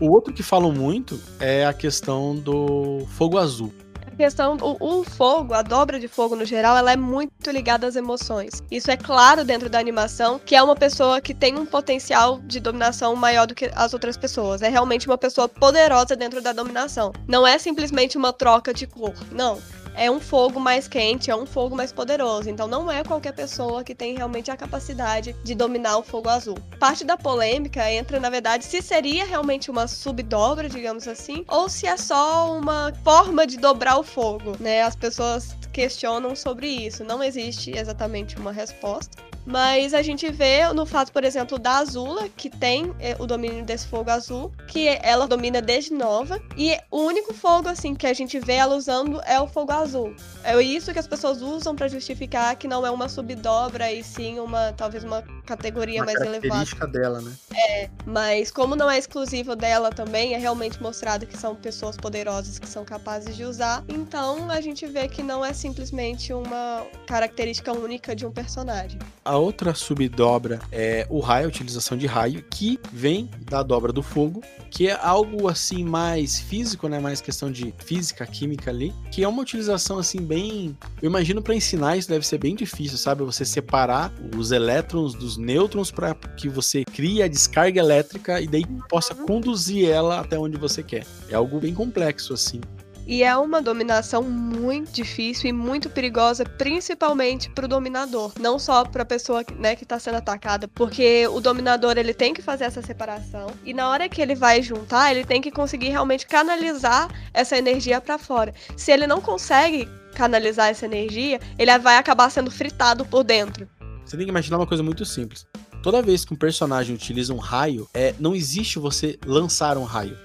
O 0.00 0.10
outro 0.10 0.32
que 0.32 0.42
falam 0.42 0.72
muito 0.72 1.20
é 1.40 1.64
a 1.64 1.72
questão 1.72 2.36
do 2.36 3.06
fogo 3.16 3.38
azul 3.38 3.72
questão, 4.16 4.56
o, 4.60 5.00
o, 5.00 5.04
fogo, 5.04 5.54
a 5.54 5.62
dobra 5.62 6.00
de 6.00 6.08
fogo 6.08 6.34
no 6.34 6.44
geral, 6.44 6.76
ela 6.76 6.92
é 6.92 6.96
muito 6.96 7.50
ligada 7.50 7.86
às 7.86 7.94
emoções. 7.94 8.62
Isso 8.70 8.90
é 8.90 8.96
claro 8.96 9.44
dentro 9.44 9.68
da 9.68 9.78
animação, 9.78 10.40
que 10.44 10.56
é 10.56 10.62
uma 10.62 10.74
pessoa 10.74 11.20
que 11.20 11.34
tem 11.34 11.56
um 11.58 11.66
potencial 11.66 12.40
de 12.40 12.58
dominação 12.58 13.14
maior 13.14 13.46
do 13.46 13.54
que 13.54 13.70
as 13.74 13.92
outras 13.92 14.16
pessoas. 14.16 14.62
É 14.62 14.68
realmente 14.68 15.06
uma 15.06 15.18
pessoa 15.18 15.48
poderosa 15.48 16.16
dentro 16.16 16.40
da 16.40 16.52
dominação. 16.52 17.12
Não 17.28 17.46
é 17.46 17.58
simplesmente 17.58 18.16
uma 18.16 18.32
troca 18.32 18.72
de 18.72 18.86
cor, 18.86 19.14
não 19.30 19.60
é 19.96 20.10
um 20.10 20.20
fogo 20.20 20.60
mais 20.60 20.86
quente, 20.86 21.30
é 21.30 21.36
um 21.36 21.46
fogo 21.46 21.74
mais 21.74 21.90
poderoso. 21.90 22.50
Então 22.50 22.68
não 22.68 22.90
é 22.90 23.02
qualquer 23.02 23.32
pessoa 23.32 23.82
que 23.82 23.94
tem 23.94 24.16
realmente 24.16 24.50
a 24.50 24.56
capacidade 24.56 25.34
de 25.42 25.54
dominar 25.54 25.96
o 25.96 26.02
fogo 26.02 26.28
azul. 26.28 26.58
Parte 26.78 27.04
da 27.04 27.16
polêmica 27.16 27.90
entra, 27.90 28.20
na 28.20 28.30
verdade, 28.30 28.64
se 28.64 28.82
seria 28.82 29.24
realmente 29.24 29.70
uma 29.70 29.88
subdobra, 29.88 30.68
digamos 30.68 31.08
assim, 31.08 31.44
ou 31.48 31.68
se 31.68 31.86
é 31.86 31.96
só 31.96 32.56
uma 32.56 32.92
forma 33.02 33.46
de 33.46 33.56
dobrar 33.56 33.98
o 33.98 34.02
fogo, 34.02 34.56
né? 34.60 34.82
As 34.82 34.94
pessoas 34.94 35.56
questionam 35.72 36.36
sobre 36.36 36.66
isso. 36.68 37.04
Não 37.04 37.22
existe 37.22 37.70
exatamente 37.76 38.36
uma 38.36 38.52
resposta. 38.52 39.16
Mas 39.46 39.94
a 39.94 40.02
gente 40.02 40.30
vê 40.30 40.66
no 40.72 40.84
fato, 40.84 41.12
por 41.12 41.24
exemplo, 41.24 41.58
da 41.58 41.78
Azula, 41.78 42.28
que 42.36 42.50
tem 42.50 42.92
é, 42.98 43.16
o 43.18 43.26
domínio 43.26 43.64
desse 43.64 43.86
fogo 43.86 44.10
azul, 44.10 44.52
que 44.66 44.88
ela 45.02 45.26
domina 45.26 45.62
desde 45.62 45.94
nova. 45.94 46.40
E 46.56 46.76
o 46.90 47.02
único 47.02 47.32
fogo, 47.32 47.68
assim, 47.68 47.94
que 47.94 48.06
a 48.06 48.12
gente 48.12 48.38
vê 48.40 48.54
ela 48.54 48.74
usando 48.74 49.20
é 49.24 49.40
o 49.40 49.46
fogo 49.46 49.72
azul. 49.72 50.14
É 50.42 50.60
isso 50.60 50.92
que 50.92 50.98
as 50.98 51.06
pessoas 51.06 51.40
usam 51.42 51.76
para 51.76 51.88
justificar 51.88 52.56
que 52.56 52.66
não 52.66 52.84
é 52.84 52.90
uma 52.90 53.08
subdobra 53.08 53.92
e 53.92 54.02
sim 54.02 54.40
uma, 54.40 54.72
talvez 54.72 55.04
uma 55.04 55.22
categoria 55.46 56.00
uma 56.00 56.06
mais 56.06 56.20
elevada. 56.20 56.40
característica 56.40 56.86
dela, 56.86 57.20
né? 57.20 57.32
É, 57.54 57.88
mas 58.04 58.50
como 58.50 58.74
não 58.74 58.90
é 58.90 58.98
exclusivo 58.98 59.54
dela 59.54 59.90
também, 59.90 60.34
é 60.34 60.38
realmente 60.38 60.82
mostrado 60.82 61.26
que 61.26 61.36
são 61.36 61.54
pessoas 61.54 61.96
poderosas 61.96 62.58
que 62.58 62.68
são 62.68 62.84
capazes 62.84 63.36
de 63.36 63.44
usar. 63.44 63.84
Então 63.88 64.50
a 64.50 64.60
gente 64.60 64.86
vê 64.86 65.08
que 65.08 65.22
não 65.22 65.44
é 65.44 65.52
simplesmente 65.52 66.32
uma 66.32 66.84
característica 67.06 67.72
única 67.72 68.14
de 68.14 68.26
um 68.26 68.32
personagem. 68.32 68.98
A 69.24 69.35
a 69.36 69.38
outra 69.38 69.74
subdobra 69.74 70.60
é 70.72 71.06
o 71.10 71.20
raio, 71.20 71.44
a 71.44 71.48
utilização 71.48 71.96
de 71.96 72.06
raio, 72.06 72.42
que 72.50 72.80
vem 72.90 73.30
da 73.42 73.62
dobra 73.62 73.92
do 73.92 74.02
fogo, 74.02 74.42
que 74.70 74.88
é 74.88 74.98
algo 75.00 75.46
assim 75.46 75.84
mais 75.84 76.40
físico, 76.40 76.88
né? 76.88 76.98
Mais 76.98 77.20
questão 77.20 77.52
de 77.52 77.72
física, 77.84 78.26
química 78.26 78.70
ali, 78.70 78.94
que 79.12 79.22
é 79.22 79.28
uma 79.28 79.42
utilização 79.42 79.98
assim 79.98 80.22
bem. 80.22 80.76
Eu 81.02 81.10
imagino 81.10 81.42
para 81.42 81.54
ensinar 81.54 81.98
isso 81.98 82.08
deve 82.08 82.26
ser 82.26 82.38
bem 82.38 82.54
difícil, 82.54 82.96
sabe? 82.96 83.22
Você 83.24 83.44
separar 83.44 84.10
os 84.36 84.52
elétrons 84.52 85.14
dos 85.14 85.36
nêutrons 85.36 85.90
para 85.90 86.14
que 86.14 86.48
você 86.48 86.84
crie 86.84 87.22
a 87.22 87.28
descarga 87.28 87.78
elétrica 87.78 88.40
e 88.40 88.46
daí 88.46 88.64
possa 88.88 89.14
conduzir 89.14 89.88
ela 89.88 90.20
até 90.20 90.38
onde 90.38 90.56
você 90.56 90.82
quer. 90.82 91.04
É 91.28 91.34
algo 91.34 91.60
bem 91.60 91.74
complexo 91.74 92.32
assim. 92.32 92.60
E 93.06 93.22
é 93.22 93.36
uma 93.36 93.62
dominação 93.62 94.22
muito 94.22 94.90
difícil 94.92 95.48
e 95.48 95.52
muito 95.52 95.88
perigosa, 95.88 96.44
principalmente 96.44 97.48
para 97.50 97.66
o 97.66 97.68
dominador, 97.68 98.32
não 98.40 98.58
só 98.58 98.84
para 98.84 99.02
a 99.02 99.06
pessoa 99.06 99.44
né, 99.58 99.76
que 99.76 99.84
está 99.84 99.98
sendo 99.98 100.16
atacada, 100.16 100.66
porque 100.66 101.26
o 101.28 101.40
dominador 101.40 101.96
ele 101.96 102.12
tem 102.12 102.34
que 102.34 102.42
fazer 102.42 102.64
essa 102.64 102.82
separação 102.82 103.46
e 103.64 103.72
na 103.72 103.88
hora 103.88 104.08
que 104.08 104.20
ele 104.20 104.34
vai 104.34 104.60
juntar, 104.60 105.12
ele 105.12 105.24
tem 105.24 105.40
que 105.40 105.52
conseguir 105.52 105.90
realmente 105.90 106.26
canalizar 106.26 107.08
essa 107.32 107.56
energia 107.56 108.00
para 108.00 108.18
fora. 108.18 108.52
Se 108.76 108.90
ele 108.90 109.06
não 109.06 109.20
consegue 109.20 109.88
canalizar 110.14 110.68
essa 110.68 110.86
energia, 110.86 111.38
ele 111.56 111.78
vai 111.78 111.98
acabar 111.98 112.28
sendo 112.30 112.50
fritado 112.50 113.04
por 113.04 113.22
dentro. 113.22 113.68
Você 114.04 114.16
tem 114.16 114.26
que 114.26 114.30
imaginar 114.30 114.56
uma 114.56 114.66
coisa 114.66 114.82
muito 114.82 115.04
simples. 115.04 115.46
Toda 115.82 116.02
vez 116.02 116.24
que 116.24 116.34
um 116.34 116.36
personagem 116.36 116.94
utiliza 116.94 117.32
um 117.32 117.38
raio, 117.38 117.88
é, 117.94 118.14
não 118.18 118.34
existe 118.34 118.78
você 118.78 119.18
lançar 119.24 119.76
um 119.76 119.84
raio. 119.84 120.16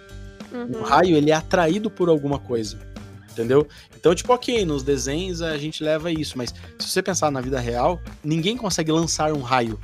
Uhum. 0.51 0.81
O 0.81 0.84
raio, 0.84 1.15
ele 1.15 1.31
é 1.31 1.34
atraído 1.34 1.89
por 1.89 2.10
alguma 2.10 2.39
coisa. 2.39 2.77
Entendeu? 3.31 3.67
Então, 3.96 4.13
tipo, 4.13 4.34
ok, 4.34 4.65
nos 4.65 4.84
desenhos 4.84 5.41
a 5.41 5.58
gente 5.58 5.84
leva 5.84 6.12
isso, 6.12 6.38
mas 6.38 6.53
se 6.77 6.88
você 6.88 7.01
pensar 7.01 7.31
na 7.31 7.39
vida 7.39 7.60
real, 7.60 8.00
ninguém 8.24 8.58
consegue 8.58 8.91
lançar 8.91 9.31
um 9.31 9.41
raio. 9.41 9.79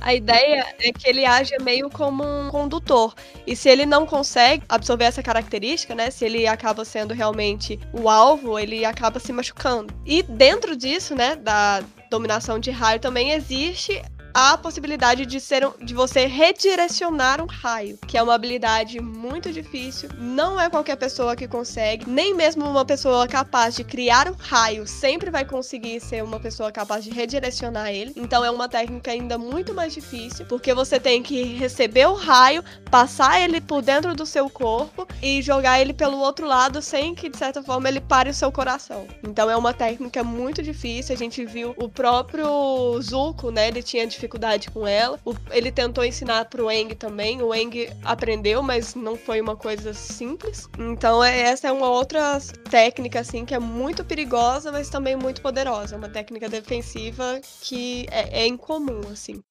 A 0.00 0.14
ideia 0.14 0.66
é 0.78 0.92
que 0.92 1.08
ele 1.08 1.26
age 1.26 1.54
meio 1.60 1.90
como 1.90 2.24
um 2.24 2.48
condutor. 2.48 3.14
E 3.46 3.54
se 3.54 3.68
ele 3.68 3.84
não 3.84 4.06
consegue 4.06 4.62
absorver 4.68 5.04
essa 5.04 5.22
característica, 5.22 5.94
né? 5.94 6.10
Se 6.10 6.24
ele 6.24 6.46
acaba 6.46 6.84
sendo 6.84 7.12
realmente 7.12 7.78
o 7.92 8.08
alvo, 8.08 8.58
ele 8.58 8.84
acaba 8.84 9.20
se 9.20 9.32
machucando. 9.32 9.92
E 10.06 10.22
dentro 10.22 10.74
disso, 10.74 11.14
né, 11.14 11.36
da 11.36 11.82
dominação 12.10 12.58
de 12.58 12.70
raio 12.70 12.98
também 12.98 13.32
existe 13.32 14.02
a 14.34 14.56
possibilidade 14.56 15.26
de 15.26 15.40
ser 15.40 15.68
de 15.82 15.94
você 15.94 16.26
redirecionar 16.26 17.42
um 17.42 17.46
raio, 17.46 17.98
que 18.06 18.16
é 18.16 18.22
uma 18.22 18.34
habilidade 18.34 19.00
muito 19.00 19.52
difícil. 19.52 20.08
Não 20.18 20.60
é 20.60 20.68
qualquer 20.68 20.96
pessoa 20.96 21.36
que 21.36 21.48
consegue, 21.48 22.08
nem 22.08 22.34
mesmo 22.34 22.64
uma 22.64 22.84
pessoa 22.84 23.26
capaz 23.26 23.74
de 23.74 23.84
criar 23.84 24.28
um 24.28 24.34
raio 24.38 24.86
sempre 24.86 25.30
vai 25.30 25.44
conseguir 25.44 26.00
ser 26.00 26.22
uma 26.22 26.38
pessoa 26.38 26.70
capaz 26.72 27.04
de 27.04 27.10
redirecionar 27.10 27.88
ele. 27.90 28.12
Então 28.16 28.44
é 28.44 28.50
uma 28.50 28.68
técnica 28.68 29.10
ainda 29.10 29.36
muito 29.38 29.74
mais 29.74 29.92
difícil, 29.92 30.46
porque 30.46 30.74
você 30.74 30.98
tem 30.98 31.22
que 31.22 31.42
receber 31.42 32.06
o 32.06 32.14
raio, 32.14 32.64
passar 32.90 33.40
ele 33.40 33.60
por 33.60 33.82
dentro 33.82 34.14
do 34.14 34.26
seu 34.26 34.48
corpo 34.48 35.06
e 35.22 35.42
jogar 35.42 35.80
ele 35.80 35.92
pelo 35.92 36.18
outro 36.18 36.46
lado 36.46 36.80
sem 36.82 37.14
que 37.14 37.28
de 37.28 37.36
certa 37.36 37.62
forma 37.62 37.88
ele 37.88 38.00
pare 38.00 38.30
o 38.30 38.34
seu 38.34 38.50
coração. 38.52 39.06
Então 39.22 39.50
é 39.50 39.56
uma 39.56 39.72
técnica 39.72 40.22
muito 40.22 40.62
difícil. 40.62 41.14
A 41.14 41.18
gente 41.18 41.44
viu 41.44 41.74
o 41.76 41.88
próprio 41.88 43.00
Zuko, 43.00 43.50
né? 43.50 43.68
Ele 43.68 43.82
tinha 43.82 44.06
dificuldade 44.20 44.70
com 44.70 44.86
ela. 44.86 45.18
O- 45.24 45.34
ele 45.50 45.72
tentou 45.72 46.04
ensinar 46.04 46.44
pro 46.44 46.70
Eng 46.70 46.94
também. 46.94 47.42
O 47.42 47.54
Eng 47.54 47.88
aprendeu, 48.04 48.62
mas 48.62 48.94
não 48.94 49.16
foi 49.16 49.40
uma 49.40 49.56
coisa 49.56 49.94
simples. 49.94 50.68
Então 50.78 51.24
é, 51.24 51.40
essa 51.40 51.68
é 51.68 51.72
uma 51.72 51.88
outra 51.88 52.38
técnica 52.70 53.20
assim 53.20 53.44
que 53.46 53.54
é 53.54 53.58
muito 53.58 54.04
perigosa, 54.04 54.70
mas 54.70 54.90
também 54.90 55.16
muito 55.16 55.40
poderosa. 55.40 55.96
Uma 55.96 56.08
técnica 56.08 56.48
defensiva 56.48 57.40
que 57.62 58.06
é, 58.10 58.42
é 58.42 58.46
incomum 58.46 59.00
assim. 59.10 59.42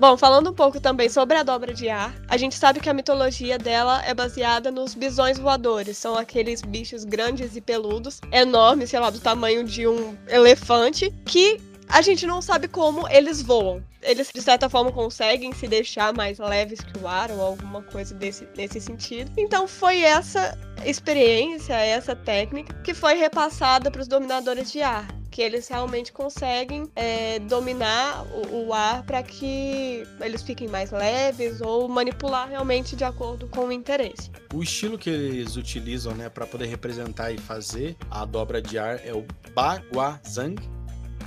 Bom, 0.00 0.16
falando 0.16 0.50
um 0.50 0.54
pouco 0.54 0.78
também 0.78 1.08
sobre 1.08 1.36
a 1.36 1.42
dobra 1.42 1.74
de 1.74 1.88
ar, 1.88 2.14
a 2.28 2.36
gente 2.36 2.54
sabe 2.54 2.78
que 2.78 2.88
a 2.88 2.94
mitologia 2.94 3.58
dela 3.58 4.00
é 4.06 4.14
baseada 4.14 4.70
nos 4.70 4.94
bisões 4.94 5.40
voadores. 5.40 5.98
São 5.98 6.14
aqueles 6.16 6.62
bichos 6.62 7.02
grandes 7.04 7.56
e 7.56 7.60
peludos, 7.60 8.20
enormes, 8.30 8.90
sei 8.90 9.00
lá, 9.00 9.10
do 9.10 9.18
tamanho 9.18 9.64
de 9.64 9.88
um 9.88 10.16
elefante, 10.28 11.12
que 11.26 11.60
a 11.88 12.02
gente 12.02 12.26
não 12.26 12.42
sabe 12.42 12.68
como 12.68 13.08
eles 13.08 13.42
voam. 13.42 13.82
Eles, 14.02 14.30
de 14.32 14.40
certa 14.40 14.68
forma, 14.68 14.92
conseguem 14.92 15.52
se 15.52 15.66
deixar 15.66 16.12
mais 16.12 16.38
leves 16.38 16.80
que 16.80 16.98
o 16.98 17.08
ar 17.08 17.30
ou 17.30 17.40
alguma 17.40 17.82
coisa 17.82 18.14
desse, 18.14 18.46
nesse 18.56 18.80
sentido. 18.80 19.30
Então, 19.36 19.66
foi 19.66 20.02
essa 20.02 20.56
experiência, 20.84 21.74
essa 21.74 22.14
técnica, 22.14 22.74
que 22.84 22.94
foi 22.94 23.14
repassada 23.14 23.90
para 23.90 24.00
os 24.00 24.08
dominadores 24.08 24.70
de 24.70 24.82
ar. 24.82 25.08
Que 25.30 25.42
eles 25.42 25.68
realmente 25.68 26.12
conseguem 26.12 26.90
é, 26.96 27.38
dominar 27.40 28.26
o, 28.32 28.66
o 28.66 28.74
ar 28.74 29.04
para 29.04 29.22
que 29.22 30.04
eles 30.20 30.42
fiquem 30.42 30.66
mais 30.66 30.90
leves 30.90 31.60
ou 31.60 31.88
manipular 31.88 32.48
realmente 32.48 32.96
de 32.96 33.04
acordo 33.04 33.46
com 33.46 33.66
o 33.66 33.72
interesse. 33.72 34.30
O 34.52 34.62
estilo 34.62 34.98
que 34.98 35.08
eles 35.08 35.54
utilizam, 35.56 36.14
né, 36.14 36.28
para 36.28 36.46
poder 36.46 36.66
representar 36.66 37.30
e 37.30 37.38
fazer 37.38 37.96
a 38.10 38.24
dobra 38.24 38.60
de 38.60 38.78
ar 38.78 39.00
é 39.04 39.12
o 39.12 39.24
Baguazhang. 39.54 40.77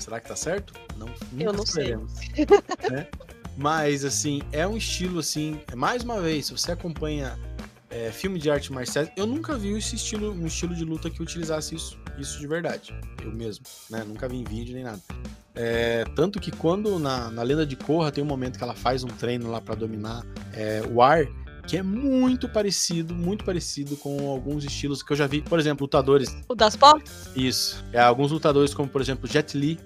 Será 0.01 0.19
que 0.19 0.27
tá 0.27 0.35
certo? 0.35 0.73
Não, 0.97 1.07
nunca 1.31 1.53
não 1.53 1.65
sei. 1.65 1.95
né? 2.89 3.07
Mas 3.57 4.03
assim, 4.03 4.41
é 4.51 4.65
um 4.65 4.77
estilo 4.77 5.19
assim, 5.19 5.59
mais 5.75 6.03
uma 6.03 6.19
vez, 6.19 6.47
se 6.47 6.51
você 6.51 6.71
acompanha 6.71 7.37
é, 7.89 8.11
filme 8.11 8.39
de 8.39 8.49
arte 8.49 8.71
marciais, 8.71 9.11
eu 9.15 9.27
nunca 9.27 9.57
vi 9.57 9.77
esse 9.77 9.95
estilo, 9.95 10.31
um 10.31 10.47
estilo 10.47 10.73
de 10.73 10.85
luta 10.85 11.09
que 11.09 11.21
utilizasse 11.21 11.75
isso, 11.75 11.99
isso 12.17 12.39
de 12.39 12.47
verdade. 12.47 12.93
Eu 13.21 13.31
mesmo, 13.31 13.65
né? 13.89 14.03
Nunca 14.03 14.27
vi 14.27 14.37
em 14.37 14.43
vídeo 14.43 14.73
nem 14.73 14.83
nada. 14.83 15.01
É, 15.53 16.05
tanto 16.15 16.39
que 16.39 16.49
quando 16.49 16.97
na, 16.97 17.29
na 17.29 17.43
lenda 17.43 17.65
de 17.65 17.75
Korra 17.75 18.11
tem 18.11 18.23
um 18.23 18.27
momento 18.27 18.57
que 18.57 18.63
ela 18.63 18.73
faz 18.73 19.03
um 19.03 19.09
treino 19.09 19.51
lá 19.51 19.59
para 19.59 19.75
dominar 19.75 20.25
é, 20.53 20.81
o 20.89 21.01
ar, 21.01 21.27
que 21.67 21.77
é 21.77 21.83
muito 21.83 22.49
parecido, 22.49 23.13
muito 23.13 23.43
parecido 23.43 23.95
com 23.97 24.29
alguns 24.29 24.63
estilos 24.63 25.03
que 25.03 25.11
eu 25.11 25.17
já 25.17 25.27
vi. 25.27 25.41
Por 25.41 25.59
exemplo, 25.59 25.83
lutadores. 25.83 26.35
O 26.47 26.55
das 26.55 26.75
portas? 26.75 27.29
Isso. 27.35 27.83
É, 27.91 27.99
alguns 27.99 28.31
lutadores, 28.31 28.73
como 28.73 28.87
por 28.87 29.01
exemplo 29.01 29.27
Jet 29.27 29.57
Li, 29.57 29.77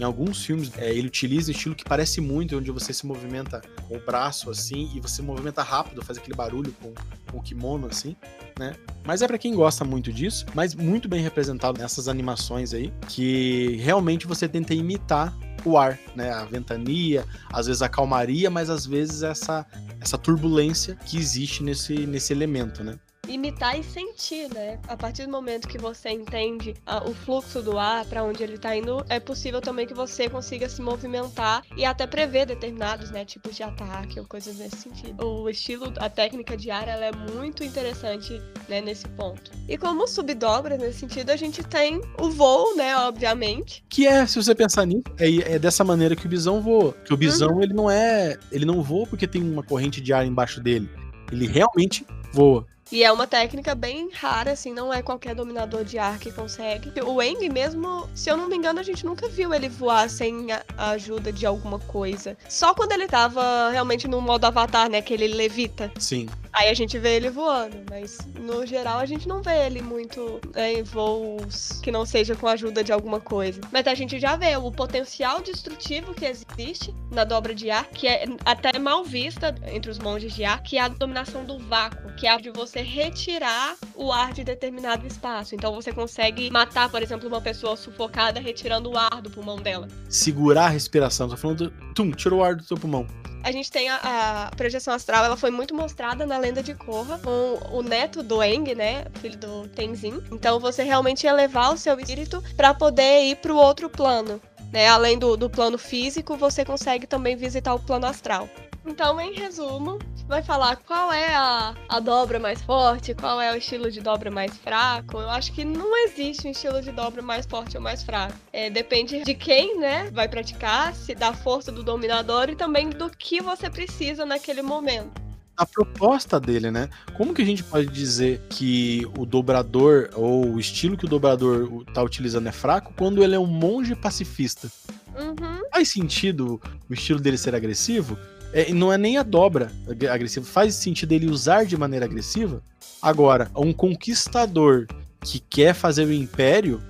em 0.00 0.02
alguns 0.02 0.42
filmes, 0.46 0.72
é, 0.78 0.90
ele 0.90 1.08
utiliza 1.08 1.50
um 1.50 1.54
estilo 1.54 1.74
que 1.74 1.84
parece 1.84 2.22
muito, 2.22 2.56
onde 2.56 2.70
você 2.70 2.90
se 2.90 3.04
movimenta 3.06 3.60
com 3.86 3.96
o 3.96 4.00
braço 4.00 4.48
assim, 4.48 4.90
e 4.94 5.00
você 5.00 5.20
movimenta 5.20 5.62
rápido, 5.62 6.02
faz 6.02 6.18
aquele 6.18 6.34
barulho 6.34 6.74
com, 6.80 6.94
com 7.30 7.36
o 7.36 7.42
kimono 7.42 7.86
assim, 7.86 8.16
né? 8.58 8.74
Mas 9.04 9.20
é 9.20 9.26
pra 9.26 9.36
quem 9.36 9.54
gosta 9.54 9.84
muito 9.84 10.10
disso, 10.10 10.46
mas 10.54 10.74
muito 10.74 11.06
bem 11.06 11.20
representado 11.20 11.78
nessas 11.78 12.08
animações 12.08 12.72
aí, 12.72 12.90
que 13.08 13.76
realmente 13.76 14.26
você 14.26 14.48
tenta 14.48 14.72
imitar 14.72 15.36
o 15.66 15.76
ar, 15.76 15.98
né? 16.16 16.30
A 16.30 16.46
ventania, 16.46 17.26
às 17.52 17.66
vezes 17.66 17.82
a 17.82 17.88
calmaria, 17.88 18.48
mas 18.48 18.70
às 18.70 18.86
vezes 18.86 19.22
essa, 19.22 19.66
essa 20.00 20.16
turbulência 20.16 20.96
que 21.04 21.18
existe 21.18 21.62
nesse, 21.62 22.06
nesse 22.06 22.32
elemento, 22.32 22.82
né? 22.82 22.98
Imitar 23.30 23.78
e 23.78 23.82
sentir, 23.82 24.52
né? 24.52 24.78
A 24.88 24.96
partir 24.96 25.24
do 25.26 25.30
momento 25.30 25.68
que 25.68 25.78
você 25.78 26.10
entende 26.10 26.74
ah, 26.86 27.02
o 27.08 27.14
fluxo 27.14 27.62
do 27.62 27.78
ar, 27.78 28.04
para 28.06 28.22
onde 28.22 28.42
ele 28.42 28.58
tá 28.58 28.76
indo, 28.76 29.04
é 29.08 29.20
possível 29.20 29.60
também 29.60 29.86
que 29.86 29.94
você 29.94 30.28
consiga 30.28 30.68
se 30.68 30.82
movimentar 30.82 31.62
e 31.76 31.84
até 31.84 32.06
prever 32.06 32.46
determinados, 32.46 33.10
né, 33.10 33.24
tipos 33.24 33.56
de 33.56 33.62
ataque 33.62 34.18
ou 34.18 34.26
coisas 34.26 34.56
nesse 34.56 34.76
sentido. 34.76 35.24
O 35.24 35.48
estilo, 35.48 35.92
a 35.98 36.08
técnica 36.08 36.56
de 36.56 36.70
ar, 36.70 36.88
ela 36.88 37.06
é 37.06 37.12
muito 37.12 37.62
interessante, 37.62 38.40
né, 38.68 38.80
nesse 38.80 39.06
ponto. 39.08 39.50
E 39.68 39.78
como 39.78 40.06
subdobras 40.06 40.78
nesse 40.78 41.00
sentido, 41.00 41.30
a 41.30 41.36
gente 41.36 41.62
tem 41.62 42.00
o 42.18 42.30
voo, 42.30 42.74
né, 42.76 42.96
obviamente. 42.96 43.84
Que 43.88 44.06
é, 44.06 44.26
se 44.26 44.36
você 44.36 44.54
pensar 44.54 44.86
nisso, 44.86 45.04
é, 45.18 45.54
é 45.54 45.58
dessa 45.58 45.84
maneira 45.84 46.16
que 46.16 46.26
o 46.26 46.28
bisão 46.28 46.60
voa. 46.60 46.92
Que 47.04 47.14
o 47.14 47.16
bisão, 47.16 47.62
ele 47.62 47.72
não 47.72 47.90
é. 47.90 48.36
Ele 48.50 48.64
não 48.64 48.82
voa 48.82 49.06
porque 49.06 49.26
tem 49.26 49.42
uma 49.42 49.62
corrente 49.62 50.00
de 50.00 50.12
ar 50.12 50.26
embaixo 50.26 50.60
dele. 50.60 50.88
Ele 51.30 51.46
realmente 51.46 52.04
voa. 52.32 52.66
E 52.92 53.04
é 53.04 53.12
uma 53.12 53.26
técnica 53.26 53.74
bem 53.74 54.10
rara, 54.12 54.52
assim, 54.52 54.72
não 54.72 54.92
é 54.92 55.00
qualquer 55.00 55.34
dominador 55.34 55.84
de 55.84 55.96
ar 55.96 56.18
que 56.18 56.32
consegue. 56.32 56.92
O 57.02 57.22
Eng 57.22 57.48
mesmo, 57.48 58.08
se 58.14 58.28
eu 58.28 58.36
não 58.36 58.48
me 58.48 58.56
engano, 58.56 58.80
a 58.80 58.82
gente 58.82 59.04
nunca 59.04 59.28
viu 59.28 59.54
ele 59.54 59.68
voar 59.68 60.10
sem 60.10 60.48
a 60.52 60.90
ajuda 60.90 61.32
de 61.32 61.46
alguma 61.46 61.78
coisa. 61.78 62.36
Só 62.48 62.74
quando 62.74 62.92
ele 62.92 63.06
tava 63.06 63.70
realmente 63.70 64.08
no 64.08 64.20
modo 64.20 64.44
avatar, 64.44 64.90
né, 64.90 65.00
que 65.00 65.14
ele 65.14 65.28
levita. 65.28 65.90
Sim. 65.98 66.28
Aí 66.60 66.68
a 66.68 66.74
gente 66.74 66.98
vê 66.98 67.16
ele 67.16 67.30
voando, 67.30 67.78
mas 67.88 68.18
no 68.38 68.66
geral 68.66 68.98
a 68.98 69.06
gente 69.06 69.26
não 69.26 69.40
vê 69.40 69.64
ele 69.64 69.80
muito 69.80 70.38
né, 70.54 70.74
em 70.74 70.82
voos 70.82 71.80
que 71.82 71.90
não 71.90 72.04
seja 72.04 72.36
com 72.36 72.46
a 72.46 72.52
ajuda 72.52 72.84
de 72.84 72.92
alguma 72.92 73.18
coisa. 73.18 73.58
Mas 73.72 73.86
a 73.86 73.94
gente 73.94 74.20
já 74.20 74.36
vê 74.36 74.54
o 74.58 74.70
potencial 74.70 75.40
destrutivo 75.40 76.12
que 76.12 76.26
existe 76.26 76.94
na 77.10 77.24
dobra 77.24 77.54
de 77.54 77.70
ar, 77.70 77.86
que 77.86 78.06
é 78.06 78.26
até 78.44 78.78
mal 78.78 79.02
vista 79.02 79.54
entre 79.72 79.90
os 79.90 79.98
monges 79.98 80.34
de 80.34 80.44
ar, 80.44 80.62
que 80.62 80.76
é 80.76 80.82
a 80.82 80.88
dominação 80.88 81.46
do 81.46 81.58
vácuo, 81.58 82.12
que 82.14 82.26
é 82.26 82.30
a 82.30 82.36
de 82.36 82.50
você 82.50 82.82
retirar 82.82 83.74
o 83.94 84.12
ar 84.12 84.34
de 84.34 84.44
determinado 84.44 85.06
espaço. 85.06 85.54
Então 85.54 85.74
você 85.74 85.94
consegue 85.94 86.50
matar, 86.50 86.90
por 86.90 87.02
exemplo, 87.02 87.26
uma 87.26 87.40
pessoa 87.40 87.74
sufocada 87.74 88.38
retirando 88.38 88.90
o 88.90 88.98
ar 88.98 89.22
do 89.22 89.30
pulmão 89.30 89.56
dela. 89.56 89.88
Segurar 90.10 90.66
a 90.66 90.68
respiração. 90.68 91.26
Tô 91.26 91.38
falando. 91.38 91.70
Do, 91.70 91.94
tum, 91.94 92.10
tirou 92.10 92.40
o 92.40 92.44
ar 92.44 92.54
do 92.54 92.62
teu 92.62 92.76
pulmão. 92.76 93.06
A 93.42 93.50
gente 93.52 93.70
tem 93.70 93.88
a, 93.88 93.96
a 93.96 94.50
projeção 94.54 94.92
astral, 94.92 95.24
ela 95.24 95.36
foi 95.36 95.50
muito 95.50 95.74
mostrada 95.74 96.26
na 96.26 96.36
lenda 96.50 96.62
de 96.64 96.74
Korra, 96.74 97.16
com 97.18 97.60
o 97.70 97.80
neto 97.80 98.24
do 98.24 98.42
Eng, 98.42 98.74
né, 98.74 99.04
filho 99.20 99.38
do 99.38 99.68
Tenzin. 99.68 100.20
Então 100.32 100.58
você 100.58 100.82
realmente 100.82 101.24
ia 101.24 101.32
levar 101.32 101.72
o 101.72 101.76
seu 101.76 101.98
espírito 102.00 102.42
pra 102.56 102.74
poder 102.74 103.22
ir 103.22 103.36
pro 103.36 103.56
outro 103.56 103.88
plano. 103.88 104.40
Né? 104.72 104.88
Além 104.88 105.16
do, 105.16 105.36
do 105.36 105.48
plano 105.48 105.78
físico, 105.78 106.36
você 106.36 106.64
consegue 106.64 107.06
também 107.06 107.36
visitar 107.36 107.72
o 107.72 107.78
plano 107.78 108.06
astral. 108.06 108.48
Então, 108.84 109.20
em 109.20 109.34
resumo, 109.34 109.98
vai 110.26 110.42
falar 110.42 110.76
qual 110.76 111.12
é 111.12 111.34
a, 111.34 111.74
a 111.88 112.00
dobra 112.00 112.40
mais 112.40 112.62
forte, 112.62 113.14
qual 113.14 113.40
é 113.40 113.52
o 113.52 113.56
estilo 113.56 113.90
de 113.90 114.00
dobra 114.00 114.30
mais 114.30 114.56
fraco. 114.56 115.18
Eu 115.18 115.30
acho 115.30 115.52
que 115.52 115.64
não 115.64 115.96
existe 116.04 116.48
um 116.48 116.50
estilo 116.50 116.82
de 116.82 116.90
dobra 116.90 117.22
mais 117.22 117.46
forte 117.46 117.76
ou 117.76 117.82
mais 117.82 118.02
fraco. 118.02 118.34
É, 118.52 118.70
depende 118.70 119.22
de 119.22 119.34
quem, 119.34 119.78
né, 119.78 120.10
vai 120.10 120.28
praticar, 120.28 120.94
se 120.94 121.14
da 121.14 121.32
força 121.32 121.70
do 121.70 121.84
dominador 121.84 122.48
e 122.48 122.56
também 122.56 122.90
do 122.90 123.08
que 123.10 123.40
você 123.40 123.70
precisa 123.70 124.24
naquele 124.24 124.62
momento 124.62 125.29
a 125.60 125.66
proposta 125.66 126.40
dele, 126.40 126.70
né? 126.70 126.88
Como 127.14 127.34
que 127.34 127.42
a 127.42 127.44
gente 127.44 127.62
pode 127.62 127.86
dizer 127.88 128.40
que 128.48 129.06
o 129.18 129.26
dobrador 129.26 130.08
ou 130.14 130.54
o 130.54 130.58
estilo 130.58 130.96
que 130.96 131.04
o 131.04 131.08
dobrador 131.08 131.84
tá 131.92 132.02
utilizando 132.02 132.46
é 132.46 132.52
fraco 132.52 132.94
quando 132.96 133.22
ele 133.22 133.34
é 133.34 133.38
um 133.38 133.46
monge 133.46 133.94
pacifista? 133.94 134.72
Uhum. 135.14 135.60
Faz 135.70 135.90
sentido 135.90 136.58
o 136.88 136.94
estilo 136.94 137.20
dele 137.20 137.36
ser 137.36 137.54
agressivo? 137.54 138.16
É, 138.54 138.72
não 138.72 138.90
é 138.90 138.96
nem 138.96 139.18
a 139.18 139.22
dobra 139.22 139.70
agressiva. 140.10 140.46
Faz 140.46 140.76
sentido 140.76 141.12
ele 141.12 141.28
usar 141.28 141.66
de 141.66 141.76
maneira 141.76 142.06
agressiva? 142.06 142.62
Agora, 143.02 143.50
um 143.54 143.74
conquistador 143.74 144.86
que 145.22 145.40
quer 145.40 145.74
fazer 145.74 146.06
o 146.06 146.12
império, 146.12 146.80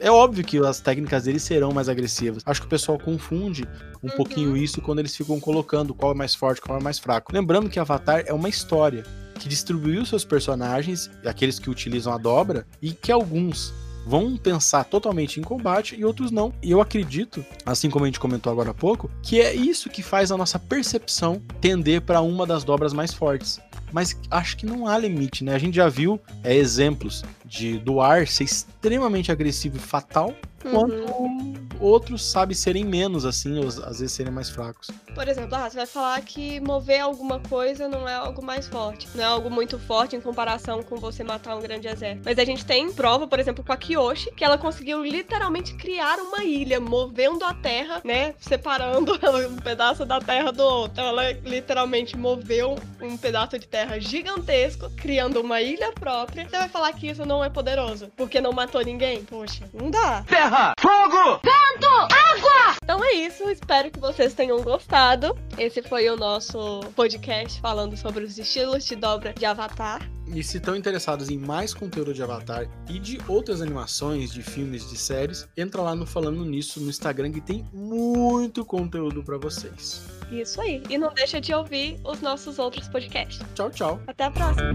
é 0.00 0.10
óbvio 0.10 0.44
que 0.44 0.58
as 0.58 0.80
técnicas 0.80 1.24
dele 1.24 1.38
serão 1.38 1.72
mais 1.72 1.88
agressivas. 1.88 2.42
Acho 2.46 2.60
que 2.60 2.66
o 2.66 2.70
pessoal 2.70 2.98
confunde 2.98 3.64
um 4.02 4.08
uhum. 4.08 4.16
pouquinho 4.16 4.56
isso 4.56 4.80
quando 4.80 5.00
eles 5.00 5.16
ficam 5.16 5.38
colocando 5.40 5.94
qual 5.94 6.12
é 6.12 6.14
mais 6.14 6.34
forte, 6.34 6.60
qual 6.60 6.78
é 6.78 6.82
mais 6.82 6.98
fraco. 6.98 7.32
Lembrando 7.32 7.68
que 7.68 7.78
Avatar 7.78 8.24
é 8.26 8.32
uma 8.32 8.48
história 8.48 9.04
que 9.38 9.48
distribuiu 9.48 10.04
seus 10.04 10.24
personagens, 10.24 11.10
aqueles 11.24 11.58
que 11.58 11.70
utilizam 11.70 12.12
a 12.12 12.18
dobra, 12.18 12.66
e 12.82 12.92
que 12.92 13.12
alguns 13.12 13.72
vão 14.08 14.38
pensar 14.38 14.84
totalmente 14.84 15.38
em 15.38 15.42
combate 15.42 15.94
e 15.94 16.04
outros 16.04 16.30
não. 16.30 16.52
E 16.62 16.70
eu 16.70 16.80
acredito, 16.80 17.44
assim 17.66 17.90
como 17.90 18.06
a 18.06 18.08
gente 18.08 18.18
comentou 18.18 18.50
agora 18.50 18.70
há 18.70 18.74
pouco, 18.74 19.10
que 19.22 19.38
é 19.38 19.54
isso 19.54 19.90
que 19.90 20.02
faz 20.02 20.32
a 20.32 20.36
nossa 20.36 20.58
percepção 20.58 21.42
tender 21.60 22.00
para 22.00 22.22
uma 22.22 22.46
das 22.46 22.64
dobras 22.64 22.94
mais 22.94 23.12
fortes. 23.12 23.60
Mas 23.92 24.18
acho 24.30 24.56
que 24.56 24.66
não 24.66 24.86
há 24.86 24.98
limite, 24.98 25.44
né? 25.44 25.54
A 25.54 25.58
gente 25.58 25.76
já 25.76 25.88
viu 25.88 26.20
é, 26.42 26.54
exemplos 26.54 27.22
de 27.44 27.78
do 27.78 28.00
ar 28.00 28.26
ser 28.26 28.44
extremamente 28.44 29.30
agressivo 29.30 29.76
e 29.76 29.80
fatal, 29.80 30.34
uhum. 30.64 31.54
Outros, 31.80 32.24
sabe, 32.24 32.54
serem 32.54 32.84
menos, 32.84 33.24
assim, 33.24 33.58
ou 33.58 33.68
às 33.68 34.00
vezes 34.00 34.12
serem 34.12 34.32
mais 34.32 34.50
fracos. 34.50 34.88
Por 35.14 35.26
exemplo, 35.28 35.54
ah, 35.56 35.68
você 35.68 35.76
vai 35.76 35.86
falar 35.86 36.20
que 36.22 36.60
mover 36.60 37.00
alguma 37.00 37.40
coisa 37.40 37.88
não 37.88 38.08
é 38.08 38.14
algo 38.14 38.44
mais 38.44 38.66
forte, 38.66 39.08
não 39.14 39.24
é 39.24 39.26
algo 39.26 39.50
muito 39.50 39.78
forte 39.78 40.16
em 40.16 40.20
comparação 40.20 40.82
com 40.82 40.96
você 40.96 41.24
matar 41.24 41.56
um 41.56 41.60
grande 41.60 41.88
exército. 41.88 42.22
Mas 42.24 42.38
a 42.38 42.44
gente 42.44 42.64
tem 42.64 42.92
prova, 42.92 43.26
por 43.26 43.38
exemplo, 43.38 43.64
com 43.64 43.72
a 43.72 43.76
Kyoshi, 43.76 44.30
que 44.32 44.44
ela 44.44 44.58
conseguiu 44.58 45.02
literalmente 45.04 45.74
criar 45.74 46.18
uma 46.18 46.44
ilha, 46.44 46.80
movendo 46.80 47.44
a 47.44 47.54
terra, 47.54 48.00
né, 48.04 48.34
separando 48.40 49.12
um 49.50 49.56
pedaço 49.56 50.04
da 50.04 50.20
terra 50.20 50.52
do 50.52 50.62
outro. 50.62 51.02
Ela 51.02 51.32
literalmente 51.32 52.16
moveu 52.16 52.76
um 53.00 53.16
pedaço 53.16 53.58
de 53.58 53.66
terra 53.66 53.98
gigantesco, 53.98 54.90
criando 54.90 55.40
uma 55.40 55.60
ilha 55.60 55.92
própria. 55.92 56.48
Você 56.48 56.56
vai 56.56 56.68
falar 56.68 56.92
que 56.92 57.08
isso 57.08 57.24
não 57.24 57.44
é 57.44 57.48
poderoso, 57.48 58.10
porque 58.16 58.40
não 58.40 58.52
matou 58.52 58.82
ninguém? 58.82 59.24
Poxa, 59.24 59.68
não 59.72 59.90
dá. 59.90 60.22
Terra, 60.22 60.72
fogo, 60.80 61.40
vento, 61.72 61.86
água! 61.86 62.76
Então 62.82 63.04
é 63.04 63.12
isso, 63.12 63.48
espero 63.50 63.90
que 63.90 64.00
vocês 64.00 64.34
tenham 64.34 64.62
gostado. 64.62 65.36
Esse 65.56 65.82
foi 65.82 66.08
o 66.08 66.16
nosso 66.16 66.80
podcast 66.94 67.60
falando 67.60 67.96
sobre 67.96 68.24
os 68.24 68.38
estilos 68.38 68.84
de 68.84 68.96
dobra 68.96 69.32
de 69.32 69.44
Avatar. 69.44 70.08
E 70.26 70.42
se 70.42 70.58
estão 70.58 70.76
interessados 70.76 71.30
em 71.30 71.38
mais 71.38 71.72
conteúdo 71.72 72.12
de 72.12 72.22
Avatar 72.22 72.68
e 72.88 72.98
de 72.98 73.18
outras 73.26 73.62
animações, 73.62 74.30
de 74.30 74.42
filmes, 74.42 74.88
de 74.88 74.96
séries, 74.96 75.48
entra 75.56 75.80
lá 75.80 75.94
no 75.94 76.06
Falando 76.06 76.44
Nisso 76.44 76.80
no 76.80 76.90
Instagram 76.90 77.32
que 77.32 77.40
tem 77.40 77.64
muito 77.72 78.64
conteúdo 78.64 79.22
para 79.22 79.38
vocês. 79.38 80.02
Isso 80.30 80.60
aí. 80.60 80.82
E 80.90 80.98
não 80.98 81.12
deixa 81.14 81.40
de 81.40 81.54
ouvir 81.54 81.98
os 82.04 82.20
nossos 82.20 82.58
outros 82.58 82.86
podcasts. 82.88 83.40
Tchau, 83.54 83.70
tchau. 83.70 84.00
Até 84.06 84.24
a 84.24 84.30
próxima. 84.30 84.72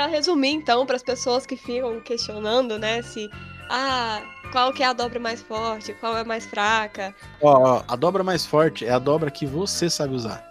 Para 0.00 0.08
resumir, 0.08 0.48
então, 0.48 0.86
para 0.86 0.96
as 0.96 1.02
pessoas 1.02 1.44
que 1.44 1.54
ficam 1.56 2.00
questionando, 2.00 2.78
né, 2.78 3.02
se 3.02 3.30
ah, 3.68 4.22
qual 4.50 4.72
que 4.72 4.82
é 4.82 4.86
a 4.86 4.94
dobra 4.94 5.20
mais 5.20 5.42
forte, 5.42 5.92
qual 5.92 6.16
é 6.16 6.24
mais 6.24 6.46
fraca? 6.46 7.14
Ó, 7.42 7.52
ó, 7.52 7.84
a 7.86 7.96
dobra 7.96 8.24
mais 8.24 8.46
forte 8.46 8.86
é 8.86 8.90
a 8.92 8.98
dobra 8.98 9.30
que 9.30 9.44
você 9.44 9.90
sabe 9.90 10.14
usar. 10.14 10.42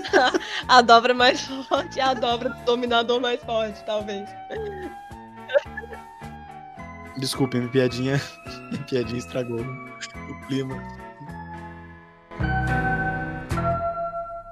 a 0.68 0.82
dobra 0.82 1.14
mais 1.14 1.40
forte 1.40 2.00
é 2.00 2.02
a 2.02 2.12
dobra 2.12 2.50
do 2.50 2.64
dominador 2.66 3.18
mais 3.18 3.42
forte, 3.42 3.82
talvez. 3.86 4.28
Desculpe, 7.16 7.56
minha 7.56 7.70
piadinha, 7.70 8.20
minha 8.70 8.82
piadinha 8.82 9.20
estragou 9.20 9.58
o 9.62 10.46
clima. 10.48 10.76